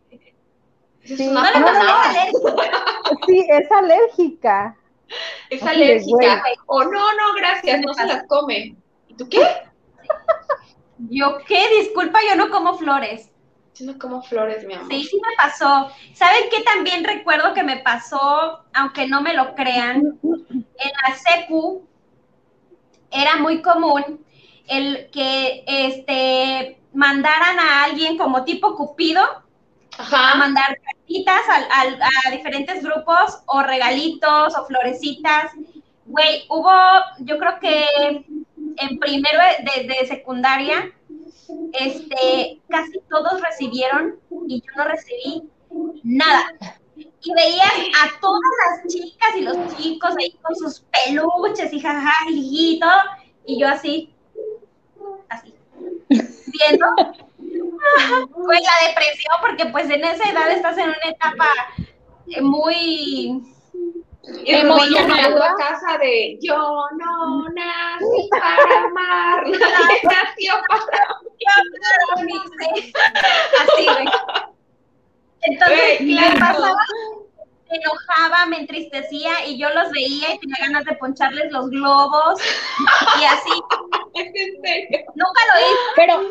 [1.15, 1.27] Sí.
[1.27, 3.17] No No, no.
[3.25, 4.75] Sí, es alérgica.
[5.49, 6.43] Es Así alérgica.
[6.65, 8.75] O no, no, gracias, no se las come.
[9.07, 9.39] ¿Y tú qué?
[11.09, 13.29] Yo qué, disculpa, yo no como flores.
[13.75, 14.87] Yo no como flores, mi amor.
[14.89, 15.91] Sí, sí me pasó.
[16.15, 20.19] ¿Saben qué también recuerdo que me pasó, aunque no me lo crean?
[20.23, 21.87] En la secu
[23.11, 24.25] era muy común
[24.67, 29.21] el que este mandaran a alguien como tipo Cupido
[29.97, 30.79] a mandar
[32.25, 35.51] a diferentes grupos o regalitos o florecitas.
[36.05, 36.71] Güey, hubo,
[37.19, 37.85] yo creo que
[38.77, 39.39] en primero
[39.75, 40.91] de, de secundaria,
[41.73, 45.43] este, casi todos recibieron y yo no recibí
[46.03, 46.47] nada.
[46.95, 52.25] Y veías a todas las chicas y los chicos ahí con sus peluches y jajaja
[52.29, 52.91] y todo,
[53.45, 54.13] y yo así,
[55.29, 55.53] así,
[56.09, 56.87] viendo
[58.34, 61.47] pues la depresión, porque pues en esa edad estás en una etapa
[62.28, 63.43] eh, muy
[64.86, 66.57] llegando a casa de yo
[66.97, 71.17] no nací para amar, nació para
[73.61, 74.07] así, güey.
[75.41, 76.39] Entonces, me claro.
[76.39, 76.78] pasaba,
[77.70, 82.41] me enojaba, me entristecía y yo los veía y tenía ganas de poncharles los globos
[83.20, 83.51] y así.
[84.15, 85.05] Es en serio.
[85.13, 85.80] Nunca lo hice.
[85.95, 86.22] Pero,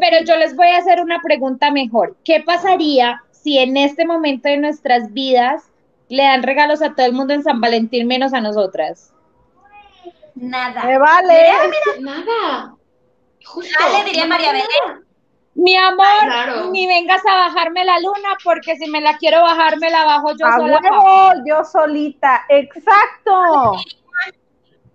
[0.00, 2.14] pero yo les voy a hacer una pregunta mejor.
[2.24, 5.64] ¿Qué pasaría si en este momento de nuestras vidas
[6.10, 9.14] le dan regalos a todo el mundo en San Valentín menos a nosotras?
[10.34, 10.84] Nada.
[10.84, 11.48] Me vale.
[12.00, 12.74] Nada.
[13.44, 13.78] Justo.
[13.80, 15.06] Ah, le diría María Belén.
[15.54, 16.70] Mi amor, Claro.
[16.70, 20.30] ni vengas a bajarme la luna porque si me la quiero bajar me la bajo
[20.38, 20.80] yo A sola.
[20.80, 22.44] huevo, yo solita.
[22.48, 23.76] Exacto.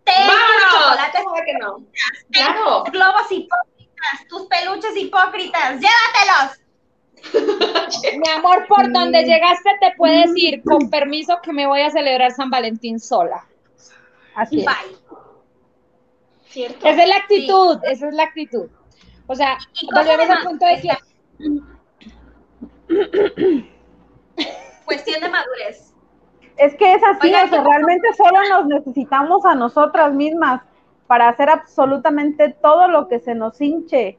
[0.05, 0.71] ¡Vámonos!
[0.71, 1.77] chocolates, ¿Cómo de que no?
[2.31, 2.83] Claro.
[2.83, 6.61] tus globos hipócritas, tus peluches hipócritas, llévatelos.
[8.17, 10.63] Mi amor, por donde llegaste te puedes ir.
[10.63, 13.45] Con permiso que me voy a celebrar San Valentín sola.
[14.35, 14.65] Así es.
[14.65, 14.97] Bye.
[16.49, 16.87] Cierto.
[16.87, 18.69] Esa es la actitud, esa es la actitud.
[19.27, 19.57] O sea,
[19.93, 20.89] volvemos al punto de que
[24.85, 25.93] Cuestión de madurez.
[26.57, 30.61] Es que es así, Oigan, o sea, ¿qué- realmente solo nos necesitamos a nosotras mismas
[31.05, 34.17] para hacer absolutamente todo lo que se nos hinche.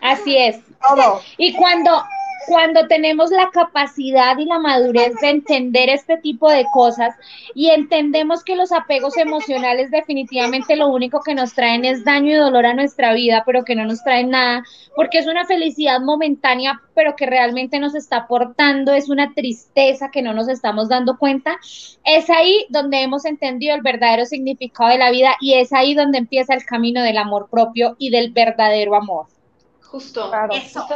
[0.00, 0.60] así es.
[0.88, 1.20] Todo.
[1.36, 2.02] Y cuando,
[2.46, 7.14] cuando tenemos la capacidad y la madurez de entender este tipo de cosas
[7.54, 12.36] y entendemos que los apegos emocionales definitivamente lo único que nos traen es daño y
[12.36, 14.64] dolor a nuestra vida, pero que no nos traen nada,
[14.96, 20.22] porque es una felicidad momentánea, pero que realmente nos está aportando, es una tristeza que
[20.22, 21.58] no nos estamos dando cuenta,
[22.04, 26.18] es ahí donde hemos entendido el verdadero significado de la vida y es ahí donde
[26.18, 29.26] empieza el camino del amor propio y del verdadero amor.
[29.82, 30.28] Justo.
[30.28, 30.54] Claro.
[30.54, 30.86] Eso.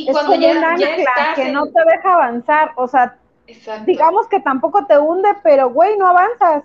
[0.00, 2.72] Y Es cuando como ya, un ancla que en- no te deja avanzar.
[2.76, 3.84] O sea, Exacto.
[3.86, 6.64] digamos que tampoco te hunde, pero güey, no avanzas.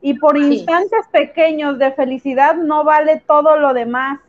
[0.00, 0.44] Y por Sí.
[0.56, 4.20] instantes pequeños de felicidad no vale todo lo demás,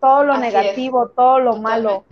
[0.00, 0.52] todo lo Así es.
[0.54, 2.04] negativo, todo lo malo.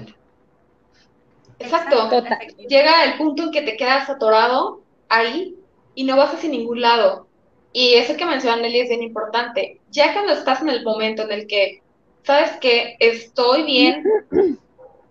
[1.59, 2.09] Exacto.
[2.09, 2.39] Total.
[2.69, 5.57] Llega el punto en que te quedas atorado ahí
[5.95, 7.27] y no vas hacia ningún lado.
[7.73, 9.81] Y eso que menciona Nelly es bien importante.
[9.91, 11.83] Ya cuando estás en el momento en el que,
[12.23, 14.03] ¿sabes que Estoy bien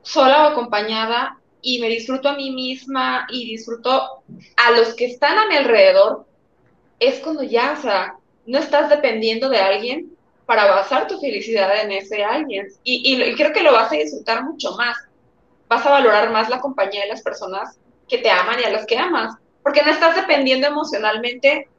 [0.10, 4.24] sola o acompañada y me disfruto a mí misma y disfruto
[4.58, 6.26] a los que están a mi alrededor,
[7.00, 10.12] es cuando ya, o sea, no estás dependiendo de alguien
[10.48, 12.68] para basar tu felicidad en ese alguien.
[12.84, 14.98] Y, y, creo que lo vas a disfrutar mucho más.
[15.68, 18.88] Vas a valorar más la compañía de las personas que te aman y a las
[18.88, 21.70] que amas, porque no estás dependiendo emocionalmente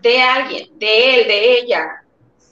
[0.00, 2.03] de alguien, de él, de ella.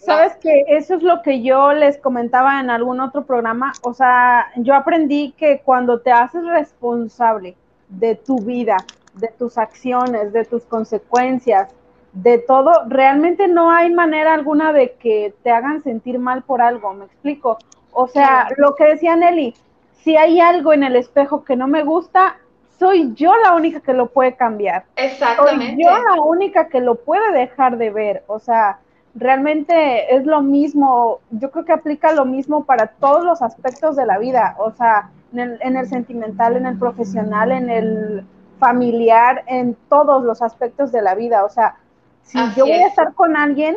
[0.05, 3.73] Sabes que eso es lo que yo les comentaba en algún otro programa.
[3.83, 7.55] O sea, yo aprendí que cuando te haces responsable
[7.89, 8.77] de tu vida,
[9.15, 11.69] de tus acciones, de tus consecuencias,
[12.13, 16.93] de todo, realmente no hay manera alguna de que te hagan sentir mal por algo,
[16.95, 17.59] me explico.
[17.93, 19.55] O sea, lo que decía Nelly,
[20.03, 22.39] si hay algo en el espejo que no me gusta,
[22.79, 24.85] soy yo la única que lo puede cambiar.
[24.97, 25.75] Exactamente.
[25.75, 28.25] Soy yo la única que lo puede dejar de ver.
[28.27, 28.81] O sea,
[29.15, 34.07] realmente es lo mismo, yo creo que aplica lo mismo para todos los aspectos de
[34.07, 38.27] la vida, o sea, en el, sentimental, en el profesional, en el
[38.59, 41.77] familiar, en todos los aspectos de la vida, o sea,
[42.23, 43.77] si yo voy a estar con alguien,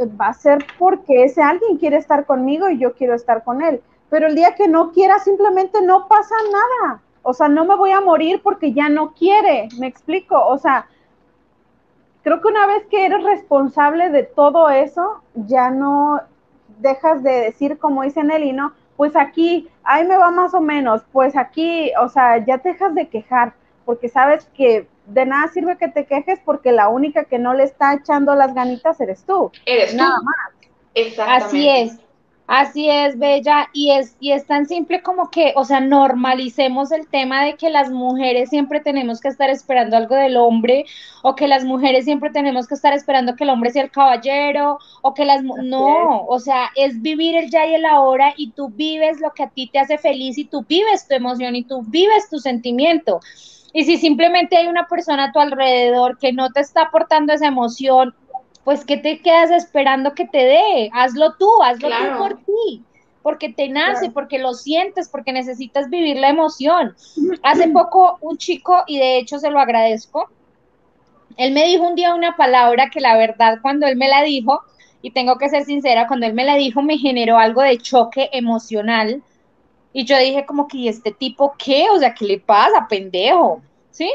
[0.00, 3.62] eh, va a ser porque ese alguien quiere estar conmigo y yo quiero estar con
[3.62, 7.76] él, pero el día que no quiera, simplemente no pasa nada, o sea, no me
[7.76, 10.86] voy a morir porque ya no quiere, me explico, o sea,
[12.24, 16.20] creo que una vez que eres responsable de todo eso, ya no
[16.80, 18.72] dejas de decir como dice Nelly, ¿no?
[18.96, 22.94] Pues aquí, ahí me va más o menos, pues aquí, o sea, ya te dejas
[22.94, 23.52] de quejar,
[23.84, 27.64] porque sabes que de nada sirve que te quejes porque la única que no le
[27.64, 29.52] está echando las ganitas eres tú.
[29.66, 30.68] Eres nada más.
[30.94, 31.44] Exactamente.
[31.44, 32.00] Así es.
[32.46, 37.08] Así es, Bella, y es, y es tan simple como que, o sea, normalicemos el
[37.08, 40.84] tema de que las mujeres siempre tenemos que estar esperando algo del hombre,
[41.22, 44.78] o que las mujeres siempre tenemos que estar esperando que el hombre sea el caballero,
[45.00, 48.68] o que las no, o sea, es vivir el ya y el ahora, y tú
[48.68, 51.82] vives lo que a ti te hace feliz, y tú vives tu emoción, y tú
[51.86, 53.20] vives tu sentimiento.
[53.72, 57.46] Y si simplemente hay una persona a tu alrededor que no te está aportando esa
[57.46, 58.14] emoción
[58.64, 60.90] pues ¿qué te quedas esperando que te dé?
[60.92, 62.82] Hazlo tú, hazlo tú por ti,
[63.22, 66.96] porque te nace, porque lo sientes, porque necesitas vivir la emoción.
[67.42, 70.28] Hace poco un chico, y de hecho se lo agradezco,
[71.36, 74.62] él me dijo un día una palabra que la verdad cuando él me la dijo,
[75.02, 78.30] y tengo que ser sincera, cuando él me la dijo me generó algo de choque
[78.32, 79.22] emocional.
[79.92, 81.86] Y yo dije como que, ¿y este tipo qué?
[81.92, 83.62] O sea, ¿qué le pasa, pendejo?
[83.90, 84.10] ¿Sí?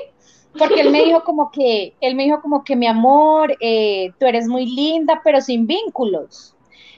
[0.57, 4.25] Porque él me dijo como que, él me dijo como que mi amor, eh, tú
[4.25, 6.55] eres muy linda, pero sin vínculos.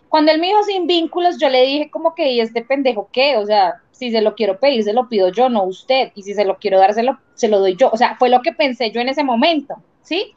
[0.10, 3.38] Cuando él me dijo sin vínculos, yo le dije como que, ¿y este pendejo qué?
[3.38, 6.12] O sea, si se lo quiero pedir, se lo pido yo, no usted.
[6.16, 7.89] Y si se lo quiero dar, se lo, se lo doy yo.
[7.93, 10.34] O sea, fue lo que pensé yo en ese momento, ¿sí?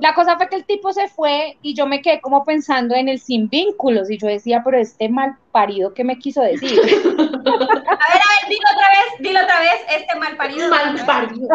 [0.00, 3.08] La cosa fue que el tipo se fue y yo me quedé como pensando en
[3.08, 6.78] el sin vínculos y yo decía, pero este mal parido, ¿qué me quiso decir?
[6.78, 10.68] a ver, a ver, dilo otra vez, dilo otra vez, este mal parido.
[10.68, 11.48] Mal parido.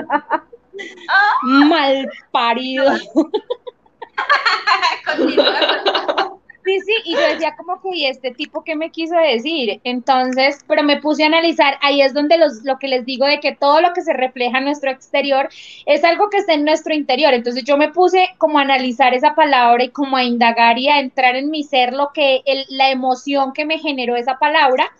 [1.43, 2.85] Mal parido.
[6.69, 9.81] Sí, sí, y yo decía como que, ¿y este tipo qué me quiso decir?
[9.83, 13.39] Entonces, pero me puse a analizar, ahí es donde los, lo que les digo de
[13.39, 15.49] que todo lo que se refleja en nuestro exterior
[15.87, 17.33] es algo que está en nuestro interior.
[17.33, 20.99] Entonces yo me puse como a analizar esa palabra y como a indagar y a
[20.99, 24.91] entrar en mi ser lo que, el, la emoción que me generó esa palabra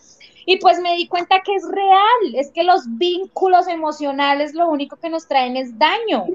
[0.46, 4.96] y pues me di cuenta que es real, es que los vínculos emocionales lo único
[4.98, 6.26] que nos traen es daño.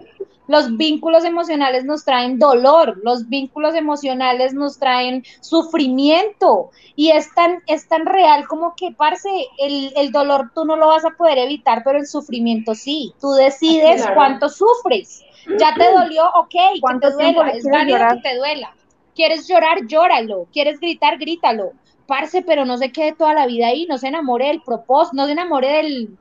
[0.46, 7.62] Los vínculos emocionales nos traen dolor, los vínculos emocionales nos traen sufrimiento y es tan,
[7.66, 11.38] es tan real como que, parce, el, el dolor tú no lo vas a poder
[11.38, 13.14] evitar, pero el sufrimiento sí.
[13.20, 15.24] Tú decides cuánto sufres.
[15.58, 18.74] Ya te dolió, ok, que te duela, es válido que te duela.
[19.14, 19.86] ¿Quieres llorar?
[19.86, 20.46] Llóralo.
[20.52, 21.18] ¿Quieres gritar?
[21.18, 21.72] Grítalo
[22.06, 25.26] parce, pero no se quede toda la vida ahí, no se enamore del propósito, no
[25.26, 26.16] se enamore del,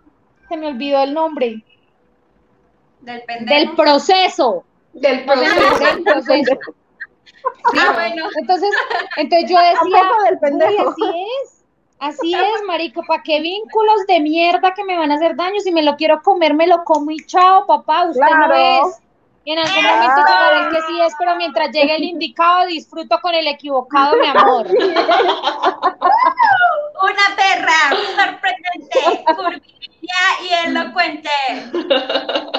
[0.49, 1.63] se me olvidó el nombre.
[3.01, 3.59] Del pendejo.
[3.59, 4.63] Del proceso.
[4.93, 6.57] Del proceso.
[7.77, 8.25] Ah, bueno.
[8.39, 8.69] Entonces,
[9.17, 10.11] entonces yo decía,
[10.87, 11.03] así
[11.43, 11.65] es,
[11.99, 15.59] así es, marico, ¿para qué vínculos de mierda que me van a hacer daño?
[15.59, 19.02] Si me lo quiero comer, me lo como y chao, papá, usted no es.
[19.45, 23.35] Y en algún momento sabré que sí es, pero mientras llegue el indicado, disfruto con
[23.35, 24.67] el equivocado, mi amor.
[27.03, 28.99] Una perra sorprendente,
[30.41, 31.29] y elocuente.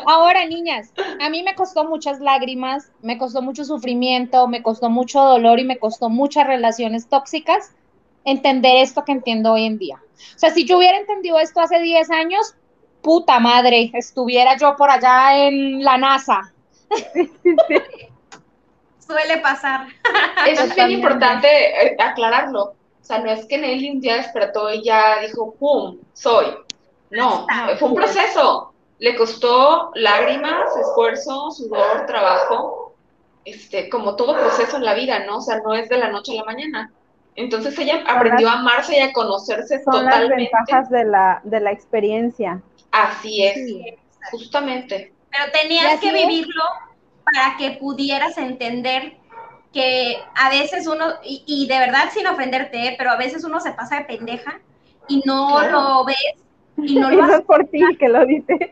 [0.07, 5.20] Ahora, niñas, a mí me costó muchas lágrimas, me costó mucho sufrimiento, me costó mucho
[5.22, 7.72] dolor y me costó muchas relaciones tóxicas
[8.24, 9.97] entender esto que entiendo hoy en día.
[10.35, 12.55] O sea, si yo hubiera entendido esto hace 10 años,
[13.03, 16.53] puta madre, estuviera yo por allá en la NASA
[18.99, 19.86] Suele pasar.
[20.47, 22.62] Eso es bien importante eh, aclararlo.
[22.62, 25.99] O sea, no es que Nelly un día despertó y ya dijo, ¡pum!
[26.14, 26.47] Soy.
[27.11, 27.47] No,
[27.78, 28.72] fue un proceso.
[28.99, 32.95] Le costó lágrimas, esfuerzo, sudor, trabajo,
[33.45, 35.38] este, como todo proceso en la vida, ¿no?
[35.38, 36.92] O sea, no es de la noche a la mañana.
[37.36, 40.51] Entonces ella aprendió a amarse y a conocerse son totalmente.
[40.51, 42.62] Las ventajas de la, de la experiencia.
[42.92, 43.97] Así es,
[44.30, 45.14] justamente.
[45.35, 46.62] Pero tenías que vivirlo
[47.24, 49.16] para que pudieras entender
[49.72, 52.95] que a veces uno, y, de verdad sin ofenderte, ¿eh?
[52.97, 54.61] pero a veces uno se pasa de pendeja
[55.09, 56.16] y no lo ves
[56.76, 58.70] y no lo es por ti que lo dices.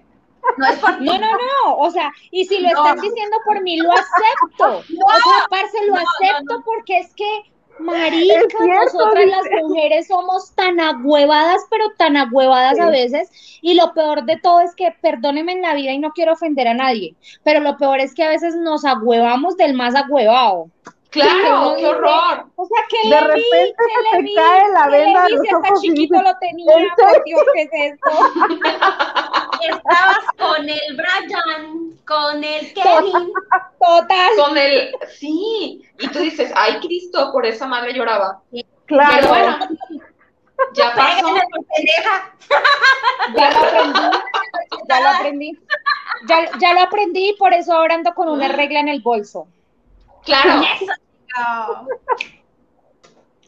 [0.57, 1.77] No es por No, no, no.
[1.79, 4.79] O sea, y si lo estás diciendo por mí, lo acepto.
[4.79, 7.52] o sea, parce, lo acepto porque es que
[7.83, 13.31] Marica, nosotras las mujeres somos tan agüevadas, pero tan agüevadas a veces.
[13.61, 16.69] Y lo peor de todo es que, perdónenme en la vida y no quiero ofender
[16.69, 20.71] a nadie, pero lo peor es que a veces nos agüevamos del más agüevado.
[21.13, 22.47] Claro, qué horror.
[22.57, 23.77] O sea, que de repente
[24.13, 27.71] se te cae la venda de los ojos chiquito lo tenía, por Dios, ¿qué es
[27.73, 28.11] esto?
[29.61, 33.33] Estabas con el Brian, con el Kevin.
[33.79, 34.31] Total.
[34.39, 35.83] Con el, sí.
[35.99, 38.41] Y tú dices, ay, Cristo, por esa madre lloraba.
[38.87, 39.13] Claro.
[39.15, 39.59] Pero bueno,
[40.75, 41.29] ya pasó.
[43.37, 44.01] Ya lo aprendí.
[44.89, 45.59] Ya lo aprendí.
[46.27, 49.47] Ya, ya lo aprendí y por eso ahora ando con una regla en el bolso.
[50.25, 50.63] Claro.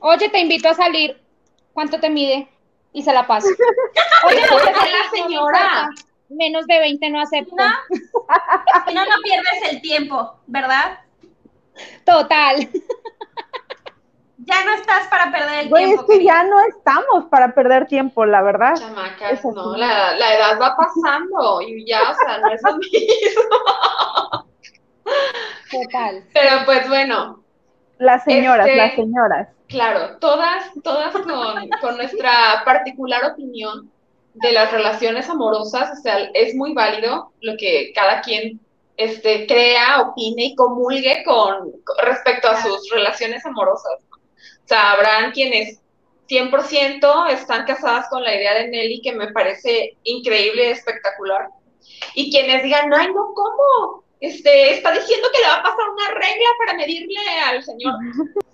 [0.00, 1.20] Oye, te invito a salir.
[1.72, 2.48] ¿Cuánto te mide?
[2.92, 3.48] Y se la paso.
[4.26, 5.90] Oye, no la señora.
[6.28, 7.54] Menos de 20 no acepto.
[7.56, 7.66] No,
[8.92, 11.00] no, no pierdes el tiempo, ¿verdad?
[12.04, 12.68] Total.
[14.46, 16.02] Ya no estás para perder el tiempo.
[16.02, 18.74] Es que ya no estamos para perder tiempo, la verdad.
[18.76, 23.42] Chamacas, no, la, la, edad va pasando y ya, o sea, no es lo mismo.
[25.70, 26.24] Total.
[26.32, 27.43] Pero pues bueno.
[27.98, 29.48] Las señoras, las este, señoras.
[29.68, 33.90] Claro, todas, todas con, nuestra particular opinión
[34.34, 38.60] de las relaciones amorosas, o sea, es muy válido lo que cada quien
[38.96, 41.72] este, crea, opine y comulgue con,
[42.02, 44.00] respecto a sus relaciones amorosas.
[44.12, 45.80] O sea, habrán quienes
[46.28, 51.48] 100% están casadas con la idea de Nelly, que me parece increíble espectacular.
[52.14, 54.03] Y quienes digan, ay, no, ¿cómo?
[54.26, 57.94] Este, está diciendo que le va a pasar una regla para medirle al señor.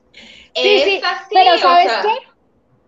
[0.53, 1.01] Sí, sí,
[1.33, 2.29] pero ¿sabes qué?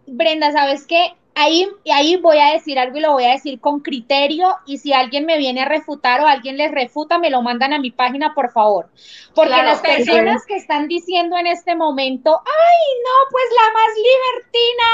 [0.09, 1.15] Brenda, ¿sabes qué?
[1.35, 4.93] Ahí, ahí voy a decir algo y lo voy a decir con criterio y si
[4.93, 8.35] alguien me viene a refutar o alguien les refuta, me lo mandan a mi página,
[8.35, 8.89] por favor.
[9.35, 14.89] Porque las personas que están diciendo en este momento, ay, no, pues la más libertina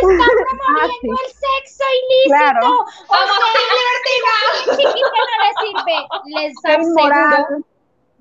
[0.00, 2.36] está promoviendo el sexo ilícito.
[2.36, 2.68] Claro.
[3.08, 4.34] O sea, libertina.
[5.22, 5.98] no les sirve.
[6.26, 7.71] Les aseguro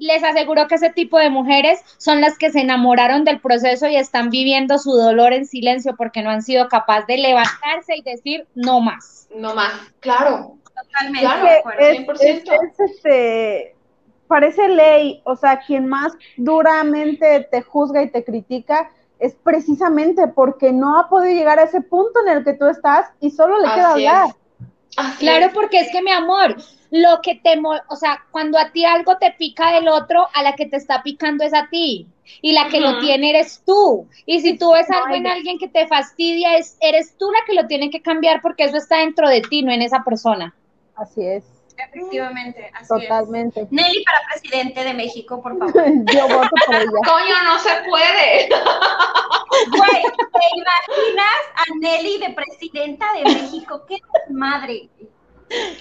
[0.02, 3.96] les aseguro que ese tipo de mujeres son las que se enamoraron del proceso y
[3.96, 8.48] están viviendo su dolor en silencio porque no han sido capaces de levantarse y decir
[8.56, 9.28] no más.
[9.36, 10.58] No más, claro.
[10.76, 11.20] Totalmente.
[11.22, 11.48] Claro,
[11.80, 13.76] es, este,
[14.28, 18.90] parece ley, o sea, quien más duramente te juzga y te critica
[19.20, 23.12] es precisamente porque no ha podido llegar a ese punto en el que tú estás
[23.20, 24.30] y solo le queda hablar.
[25.20, 26.56] claro, porque es que mi amor,
[26.92, 30.56] lo que te, o sea, cuando a ti algo te pica del otro, a la
[30.56, 32.08] que te está picando es a ti.
[32.42, 34.08] Y la que lo tiene eres tú.
[34.26, 37.54] Y si tú ves algo en alguien que te fastidia, es, eres tú la que
[37.54, 40.54] lo tiene que cambiar porque eso está dentro de ti, no en esa persona.
[40.96, 41.44] Así es.
[41.78, 43.68] Efectivamente, así Totalmente.
[43.72, 45.74] Nelly para presidente de México, por favor.
[46.14, 46.92] Yo voto por ella.
[47.06, 48.50] Coño, no se puede.
[49.68, 53.84] Güey, ¿te imaginas a Nelly de presidenta de México?
[53.88, 53.98] ¡Qué
[54.30, 54.90] madre!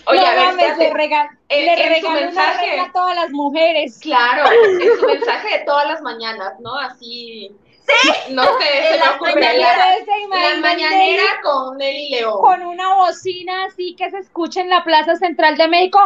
[0.07, 3.99] Oye, a ver, le, rega le mensaje, a todas las mujeres.
[4.01, 6.77] Claro, en su mensaje de todas las mañanas, ¿no?
[6.77, 7.55] Así.
[7.87, 8.33] Sí.
[8.33, 12.41] No sé, se me ocurre la, mañanera con Nelly León.
[12.41, 16.01] Con una bocina así que se escucha en la Plaza Central de México.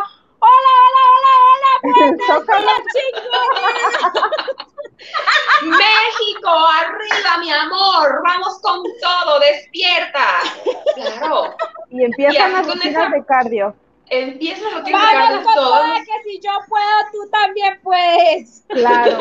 [0.45, 1.73] ¡Hola, hola, hola, hola!
[5.63, 10.27] México, arriba, mi amor, vamos con todo, despierta.
[10.95, 11.55] Claro.
[11.91, 13.75] Y empiezan las rutinas de cardio.
[14.11, 18.65] Empiezan las rutinas de cardio que si yo puedo, tú también puedes.
[18.69, 19.19] Claro.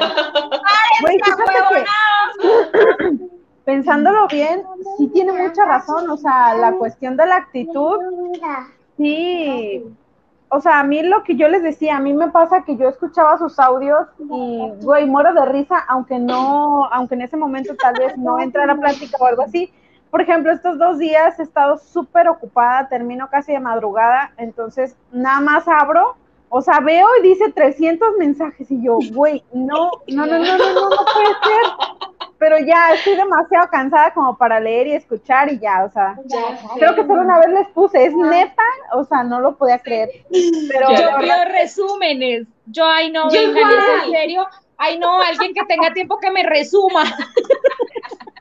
[3.66, 4.64] pensándolo bien,
[4.98, 7.98] sí tiene mucha razón, o sea, la cuestión de la actitud,
[8.98, 9.86] sí,
[10.54, 12.88] o sea, a mí lo que yo les decía, a mí me pasa que yo
[12.88, 17.96] escuchaba sus audios y, güey, muero de risa, aunque no, aunque en ese momento tal
[17.96, 19.74] vez no entra a plática o algo así.
[20.12, 25.40] Por ejemplo, estos dos días he estado súper ocupada, termino casi de madrugada, entonces nada
[25.40, 26.18] más abro,
[26.50, 30.74] o sea, veo y dice 300 mensajes y yo, güey, no, no, no, no, no,
[30.74, 32.03] no, no puede ser
[32.44, 36.20] pero ya estoy demasiado cansada como para leer y escuchar y ya, o sea,
[36.76, 40.10] creo que solo una vez les puse, es neta, o sea, no lo podía creer.
[40.30, 43.54] Pero yo veo resúmenes, yo ay no, en
[44.12, 47.04] serio, ay no, alguien que tenga tiempo que me resuma.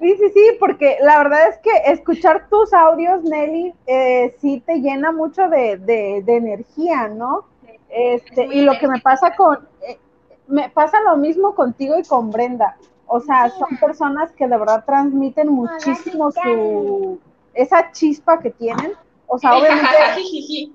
[0.00, 4.80] Sí, sí, sí, porque la verdad es que escuchar tus audios, Nelly, eh, sí te
[4.80, 7.44] llena mucho de, de, energía, ¿no?
[7.88, 10.00] Este, y lo que me pasa con, eh,
[10.48, 12.76] me pasa lo mismo contigo y con Brenda.
[13.14, 17.20] O sea, son personas que de verdad transmiten muchísimo su
[17.52, 18.94] esa chispa que tienen.
[19.26, 19.86] O sea, obviamente,
[20.16, 20.72] sí,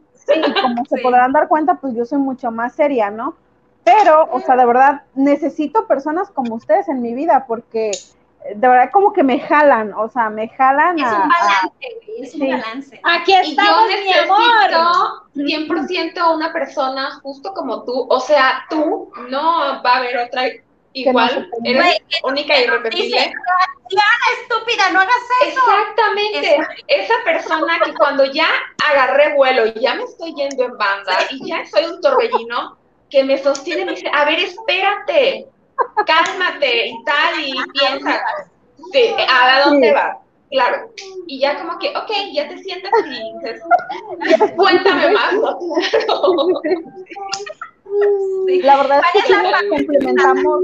[0.62, 3.34] como se podrán dar cuenta, pues yo soy mucho más seria, ¿no?
[3.84, 7.90] Pero, o sea, de verdad, necesito personas como ustedes en mi vida porque
[8.56, 11.24] de verdad como que me jalan, o sea, me jalan es a...
[11.24, 13.02] un balance, güey, es un balance.
[13.04, 15.26] Aquí Y yo estamos, mi amor.
[15.34, 18.06] necesito 100% una persona justo como tú.
[18.10, 20.44] O sea, tú no va a haber otra
[21.02, 21.50] igual.
[21.52, 23.06] no Eres única y irrepetible.
[23.18, 23.34] Dice,
[23.90, 25.16] Diana, estúpida, no hagas
[25.48, 25.60] eso.
[25.62, 26.58] Exactamente.
[26.88, 28.48] Esa persona que cuando ya
[28.90, 32.78] agarré vuelo y ya me estoy yendo en banda y ya soy un torbellino,
[33.10, 35.48] que me sostiene y me dice, a ver, espérate,
[36.06, 38.22] cálmate y tal, y piensa,
[38.92, 39.94] sí, ¿a dónde Sí.
[39.94, 40.18] vas?
[40.50, 40.94] Claro.
[41.28, 43.62] Y ya como que, ok, ya te sientas y dices,
[44.56, 45.58] cuéntame más, ¿no?
[45.60, 46.62] Claro.
[48.48, 48.62] Sí.
[48.62, 50.64] La verdad es que sí Vaya, nos complementamos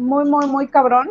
[0.00, 1.10] muy, muy, muy cabrón.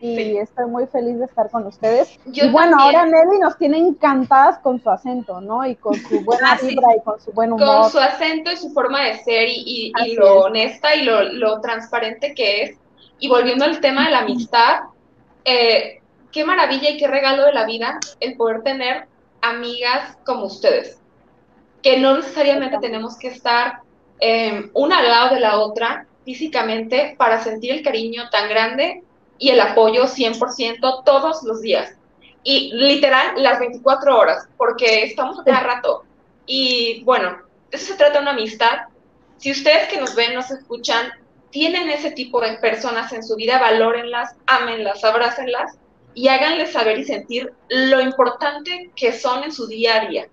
[0.00, 0.36] Y Sí.
[0.38, 2.20] estoy muy feliz de estar con ustedes.
[2.26, 2.96] Yo y bueno, también.
[3.00, 5.66] ahora Nelly nos tiene encantadas con su acento, ¿no?
[5.66, 6.68] Y con su buena Ah, sí.
[6.68, 7.90] vibra y con su buen con humor.
[7.90, 10.44] su acento y su forma de ser y, y- y lo es.
[10.44, 12.78] honesta y lo, lo transparente que es.
[13.18, 14.82] Y volviendo al tema de la amistad,
[15.44, 16.00] eh,
[16.30, 19.08] qué maravilla y qué regalo de la vida el poder tener
[19.40, 21.00] amigas como ustedes,
[21.82, 23.80] que no necesariamente tenemos que estar
[24.20, 29.02] eh, una al lado de la otra físicamente para sentir el cariño tan grande
[29.38, 31.94] y el apoyo 100% todos los días.
[32.44, 36.04] Y literal las 24 horas, porque estamos a cada rato.
[36.46, 37.38] Y bueno,
[37.70, 38.76] de eso se trata una amistad.
[39.38, 41.10] Si ustedes que nos ven, nos escuchan,
[41.50, 45.78] tienen ese tipo de personas en su vida, valórenlas, ámenlas, abrácenlas
[46.12, 50.26] y háganles saber y sentir lo importante que son en su día a día.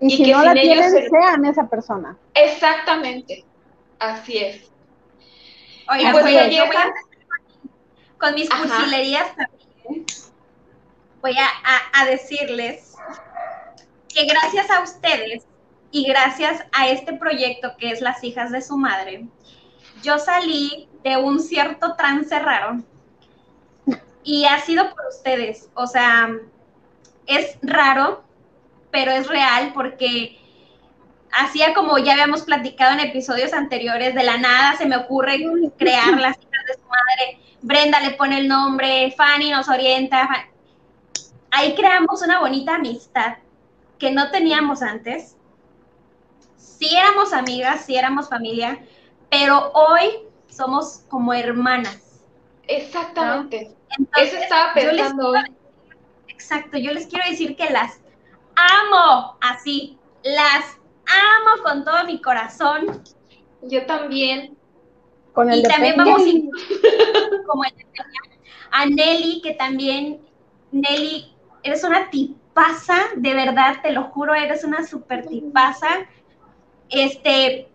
[0.00, 2.16] Y, y si que no la sin ellos tienen, ser- sean esa persona.
[2.34, 3.44] Exactamente.
[3.98, 4.70] Así es.
[5.96, 6.92] Y pues yo voy a
[8.18, 8.62] con mis Ajá.
[8.62, 10.04] cursilerías también.
[11.22, 12.94] Voy a, a- a decirles
[14.08, 15.44] que gracias a ustedes
[15.90, 19.26] y gracias a este proyecto que es Las hijas de su madre,
[20.02, 22.78] yo salí de un cierto trance raro
[24.22, 25.68] y ha sido por ustedes.
[25.74, 26.30] O sea,
[27.26, 28.22] es raro,
[28.90, 30.38] pero es real porque
[31.32, 35.38] hacía como ya habíamos platicado en episodios anteriores, de la nada se me ocurre
[35.76, 37.40] crear las hijas de su madre.
[37.60, 40.28] Brenda le pone el nombre, Fanny nos orienta.
[41.50, 43.38] Ahí creamos una bonita amistad
[43.98, 45.36] que no teníamos antes.
[46.56, 48.78] Sí éramos amigas, sí éramos familia,
[49.30, 52.22] pero hoy somos como hermanas.
[52.66, 53.74] Exactamente.
[53.98, 55.32] Entonces, Eso estaba yo les pensando.
[56.28, 58.00] Exacto, yo les quiero decir que las
[58.54, 63.02] amo así, las amo con todo mi corazón
[63.62, 64.56] Yo también.
[65.32, 67.86] Con el y también vamos a como el de
[68.70, 70.20] a Nelly, que también,
[70.72, 75.88] Nelly, eres una tipaza, de verdad, te lo juro, eres una super tipaza.
[76.90, 77.68] Este,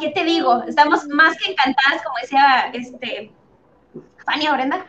[0.00, 0.62] ¿qué te digo?
[0.66, 3.32] Estamos más que encantadas, como decía este
[4.24, 4.86] Fanny o Brenda.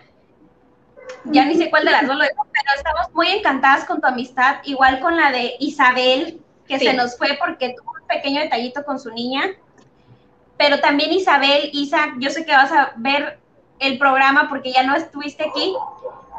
[1.26, 4.08] Ya ni sé cuál de las dos lo digo, pero estamos muy encantadas con tu
[4.08, 6.86] amistad, igual con la de Isabel, que Sí.
[6.86, 9.44] se nos fue porque tuvo un pequeño detallito con su niña.
[10.58, 13.40] Pero también Isabel, Isa, yo sé que vas a ver
[13.80, 15.74] el programa porque ya no estuviste aquí,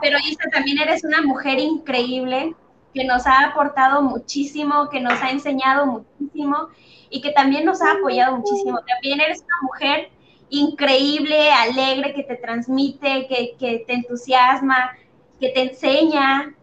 [0.03, 2.55] pero Isa, también eres una mujer increíble
[2.95, 6.69] que nos ha aportado muchísimo, que nos ha enseñado muchísimo
[7.11, 8.81] y que también nos ha apoyado muchísimo.
[8.87, 10.11] También eres una mujer
[10.51, 14.97] increíble, alegre, que te transmite, que, que te entusiasma,
[15.39, 16.55] que te enseña.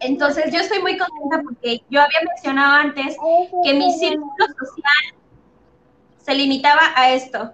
[0.00, 3.16] Entonces yo estoy muy contenta porque yo había mencionado antes
[3.64, 5.18] que mi círculo social
[6.18, 7.52] se limitaba a esto.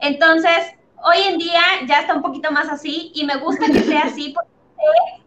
[0.00, 0.74] Entonces,
[1.04, 4.34] hoy en día ya está un poquito más así y me gusta que sea así
[4.34, 5.20] porque sé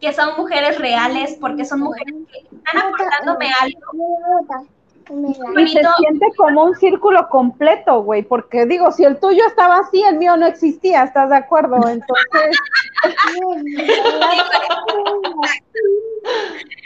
[0.00, 4.75] que son mujeres reales, porque son mujeres que están aportándome algo.
[5.08, 10.02] Y se siente como un círculo completo, güey, porque digo, si el tuyo estaba así,
[10.02, 11.76] el mío no existía, ¿estás de acuerdo?
[11.76, 12.58] Entonces,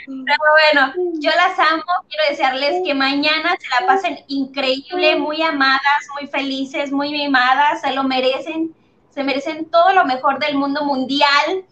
[0.05, 0.37] Pero
[0.73, 5.81] bueno, yo las amo, quiero desearles que mañana se la pasen increíble, muy amadas,
[6.19, 8.75] muy felices, muy mimadas, se lo merecen,
[9.09, 11.65] se merecen todo lo mejor del mundo mundial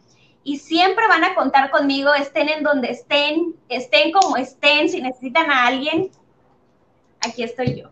[0.44, 5.52] y siempre van a contar conmigo, estén en donde estén, estén como estén, si necesitan
[5.52, 6.10] a alguien,
[7.22, 7.90] aquí estoy yo.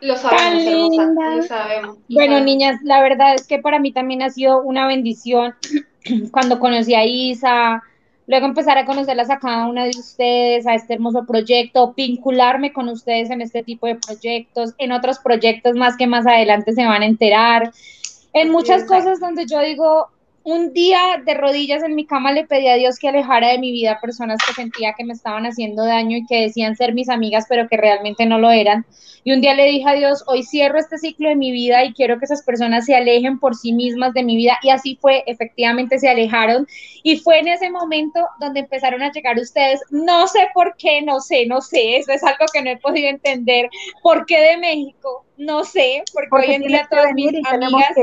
[0.00, 1.04] Lo sabemos, Tan hermosa.
[1.06, 1.36] linda.
[1.36, 1.98] Lo sabemos.
[2.08, 5.54] Bueno, niñas, la verdad es que para mí también ha sido una bendición
[6.30, 7.82] cuando conocí a Isa,
[8.26, 12.88] luego empezar a conocerlas a cada una de ustedes, a este hermoso proyecto, vincularme con
[12.88, 17.02] ustedes en este tipo de proyectos, en otros proyectos más que más adelante se van
[17.02, 17.72] a enterar,
[18.32, 20.08] en muchas cosas donde yo digo,
[20.42, 23.72] un día de rodillas en mi cama le pedí a Dios que alejara de mi
[23.72, 27.46] vida personas que sentía que me estaban haciendo daño y que decían ser mis amigas,
[27.48, 28.86] pero que realmente no lo eran.
[29.22, 31.92] Y un día le dije a Dios, hoy cierro este ciclo de mi vida y
[31.92, 34.58] quiero que esas personas se alejen por sí mismas de mi vida.
[34.62, 36.66] Y así fue, efectivamente se alejaron.
[37.02, 39.80] Y fue en ese momento donde empezaron a llegar ustedes.
[39.90, 43.10] No sé por qué, no sé, no sé, eso es algo que no he podido
[43.10, 43.68] entender.
[44.02, 45.26] ¿Por qué de México?
[45.36, 47.94] No sé, porque, hoy en día todas mis amigas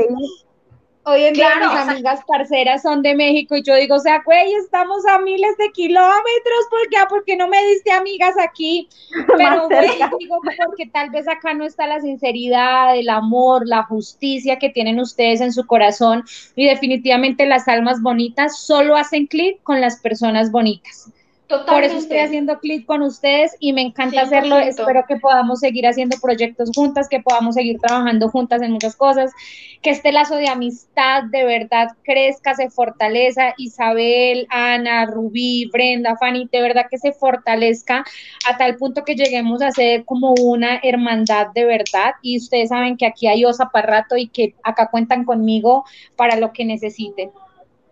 [1.08, 4.52] Hoy en día mis amigas parceras son de México y yo digo, o sea, güey,
[4.54, 6.98] estamos a miles de kilómetros, ¿por qué?
[7.08, 8.88] Porque no me diste amigas aquí.
[9.38, 9.88] Pero güey,
[10.18, 15.00] digo porque tal vez acá no está la sinceridad, el amor, la justicia que tienen
[15.00, 20.52] ustedes en su corazón y definitivamente las almas bonitas solo hacen clic con las personas
[20.52, 21.10] bonitas.
[21.48, 24.58] Por eso estoy haciendo clic con ustedes y me encanta hacerlo.
[24.58, 29.32] Espero que podamos seguir haciendo proyectos juntas, que podamos seguir trabajando juntas en muchas cosas,
[29.80, 33.54] que este lazo de amistad de verdad crezca, se fortaleza.
[33.56, 38.04] Isabel, Ana, Rubí, Brenda, Fanny, de verdad que se fortalezca
[38.46, 42.12] a tal punto que lleguemos a ser como una hermandad de verdad.
[42.20, 46.36] Y ustedes saben que aquí hay osa para rato y que acá cuentan conmigo para
[46.36, 47.30] lo que necesiten.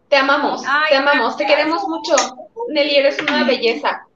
[0.08, 2.14] Te amamos, te amamos, te queremos mucho.
[2.68, 4.06] Nelly, eres una belleza.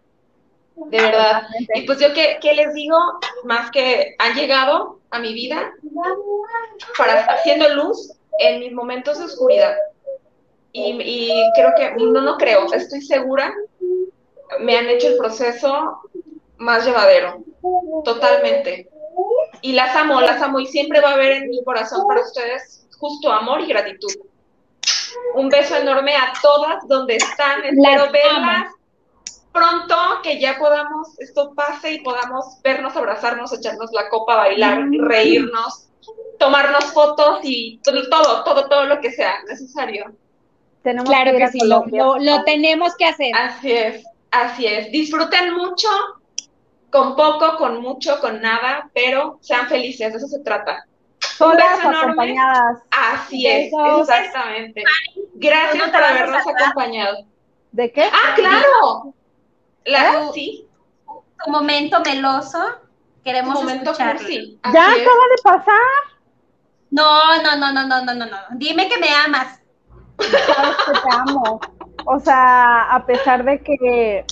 [0.76, 1.42] De verdad.
[1.74, 2.96] Y pues yo que, les digo,
[3.44, 5.72] más que han llegado a mi vida
[6.96, 9.76] para haciendo luz en mis momentos de oscuridad.
[10.72, 13.52] Y, creo que, no, no creo, estoy segura,
[14.60, 16.00] me han hecho el proceso
[16.58, 17.42] más llevadero,
[18.04, 18.88] totalmente.
[19.62, 22.86] Y las amo, las amo y siempre va a haber en mi corazón para ustedes
[22.98, 24.12] justo amor y gratitud.
[25.34, 27.64] Un beso enorme a todas donde están.
[27.64, 28.72] Espero verlas
[29.52, 35.88] pronto, que ya podamos, esto pase y podamos vernos, abrazarnos, echarnos la copa, bailar, reírnos,
[36.38, 40.12] tomarnos fotos y todo, todo, todo lo que sea necesario.
[40.82, 41.84] claro que, sí, lo,
[42.18, 43.34] lo, tenemos que hacer.
[43.34, 44.90] Así es, así es.
[44.92, 45.88] Disfruten mucho,
[46.90, 50.86] con poco, con mucho, con nada, pero sean felices, de eso se trata.
[51.38, 52.82] Todas acompañadas.
[52.90, 54.82] Así es, exactamente.
[55.34, 57.24] Gracias por habernos acompañado.
[57.72, 58.04] ¿De qué?
[58.04, 59.14] Ah, claro.
[59.84, 60.30] La, ¿Eh?
[60.34, 60.68] sí.
[61.44, 62.58] Tu momento meloso.
[63.24, 64.28] Queremos tu momento escucharlo.
[64.28, 65.74] Ya acaba de pasar.
[66.90, 68.36] No, no, no, no, no, no, no, no.
[68.52, 69.60] Dime que me amas.
[70.18, 71.60] Sabes que te amo.
[72.06, 74.24] O sea, a pesar de que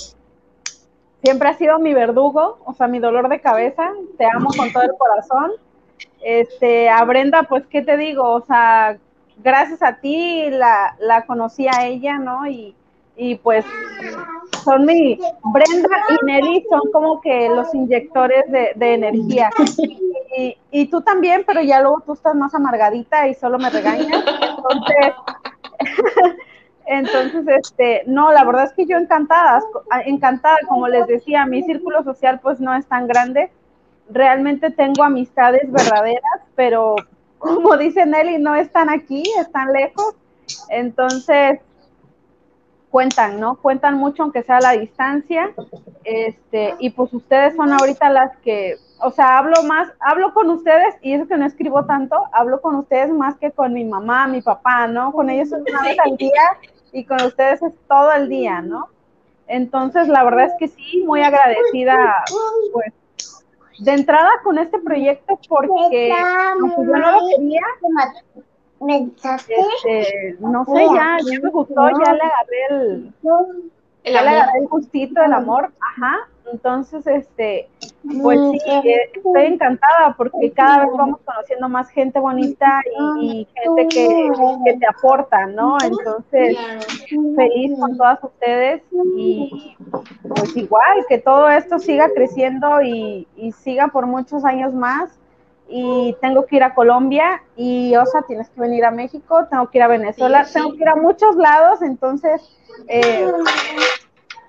[1.22, 4.82] siempre has sido mi verdugo, o sea, mi dolor de cabeza, te amo con todo
[4.82, 5.52] el corazón
[6.22, 8.24] este, a Brenda, pues, ¿qué te digo?
[8.24, 8.98] O sea,
[9.38, 12.46] gracias a ti la, la conocí a ella, ¿no?
[12.46, 12.74] Y,
[13.16, 13.64] y pues
[14.64, 15.18] son mi,
[15.52, 19.50] Brenda y Nelly son como que los inyectores de, de energía.
[20.36, 24.24] Y, y, tú también, pero ya luego tú estás más amargadita y solo me regañas.
[24.40, 25.14] Entonces,
[26.86, 29.62] entonces, este, no, la verdad es que yo encantada,
[30.04, 33.50] encantada, como les decía, mi círculo social pues no es tan grande,
[34.10, 36.96] realmente tengo amistades verdaderas, pero
[37.38, 40.14] como dice Nelly, no están aquí, están lejos.
[40.70, 41.60] Entonces,
[42.90, 43.56] cuentan, ¿no?
[43.56, 45.50] Cuentan mucho, aunque sea a la distancia.
[46.04, 50.94] Este, y pues ustedes son ahorita las que, o sea, hablo más, hablo con ustedes,
[51.02, 54.40] y eso que no escribo tanto, hablo con ustedes más que con mi mamá, mi
[54.40, 55.12] papá, ¿no?
[55.12, 56.58] Con ellos es una vez al día
[56.92, 58.88] y con ustedes es todo el día, ¿no?
[59.46, 61.96] Entonces, la verdad es que sí, muy agradecida,
[62.72, 62.92] pues,
[63.78, 67.62] de entrada con este proyecto porque aunque yo no lo quería,
[68.80, 73.12] este, no sé, ya, ya me gustó, ya le agarré el,
[74.04, 77.68] el, ya le agarré el gustito, el amor, ajá, entonces, este,
[78.04, 82.80] pues sí, eh, estoy encantada porque cada vez vamos conociendo más gente bonita
[83.20, 85.76] y, gente que, te aporta, ¿no?
[85.82, 86.56] Entonces,
[87.36, 88.82] feliz con todas ustedes
[89.16, 89.76] y
[90.28, 93.26] pues igual, que todo esto siga creciendo y,
[93.58, 95.10] siga por muchos años más.
[95.70, 99.76] Y tengo que ir a Colombia y, Osa, tienes que venir a México, tengo que
[99.76, 102.40] ir a Venezuela, tengo que ir a muchos lados, entonces...
[102.86, 103.30] Eh,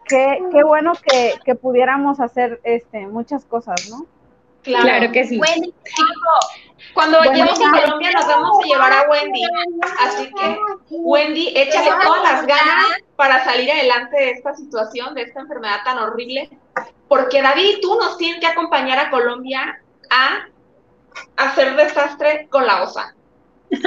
[0.09, 4.05] qué, qué bueno que, que, pudiéramos hacer este, muchas cosas, ¿no?
[4.63, 5.39] Claro, que sí.
[5.39, 5.73] Wendy,
[6.93, 9.41] cuando vayamos a Colombia nos vamos a llevar a Wendy.
[9.99, 15.41] Así que, Wendy, échale todas las ganas para salir adelante de esta situación, de esta
[15.41, 16.49] enfermedad tan horrible.
[17.07, 20.45] Porque David y tú nos tienen que acompañar a Colombia a
[21.37, 23.15] hacer desastre con la OSA.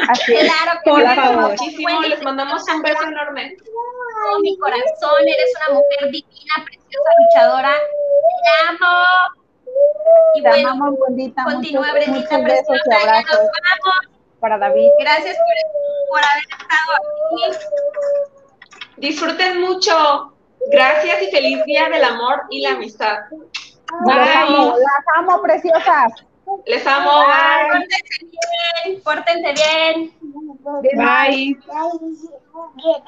[0.09, 0.45] Así es.
[0.53, 1.51] Claro que Por favor.
[1.51, 3.57] Muchísimo, les mandamos un beso enorme.
[3.59, 7.73] todo mi corazón, eres una mujer divina, preciosa, luchadora.
[7.75, 9.05] Te amo.
[10.35, 11.45] Y Te bueno, amamos, Brendita.
[11.45, 12.85] continúa, Muchos, Brendita, muchos besos preciosa.
[12.85, 14.19] y Ya nos abrazos vamos.
[14.41, 14.89] para David.
[15.01, 18.87] Gracias por, por haber estado aquí.
[18.99, 20.35] Disfruten mucho.
[20.71, 23.19] Gracias y feliz día del amor y la amistad.
[24.07, 26.13] Las amo, las amo, preciosas.
[26.67, 27.11] Les amo.
[27.11, 27.71] Bye.
[27.71, 28.33] Pórtense
[28.85, 30.13] bien, pórtense bien.
[30.97, 31.57] Bye.
[31.67, 33.03] Bye.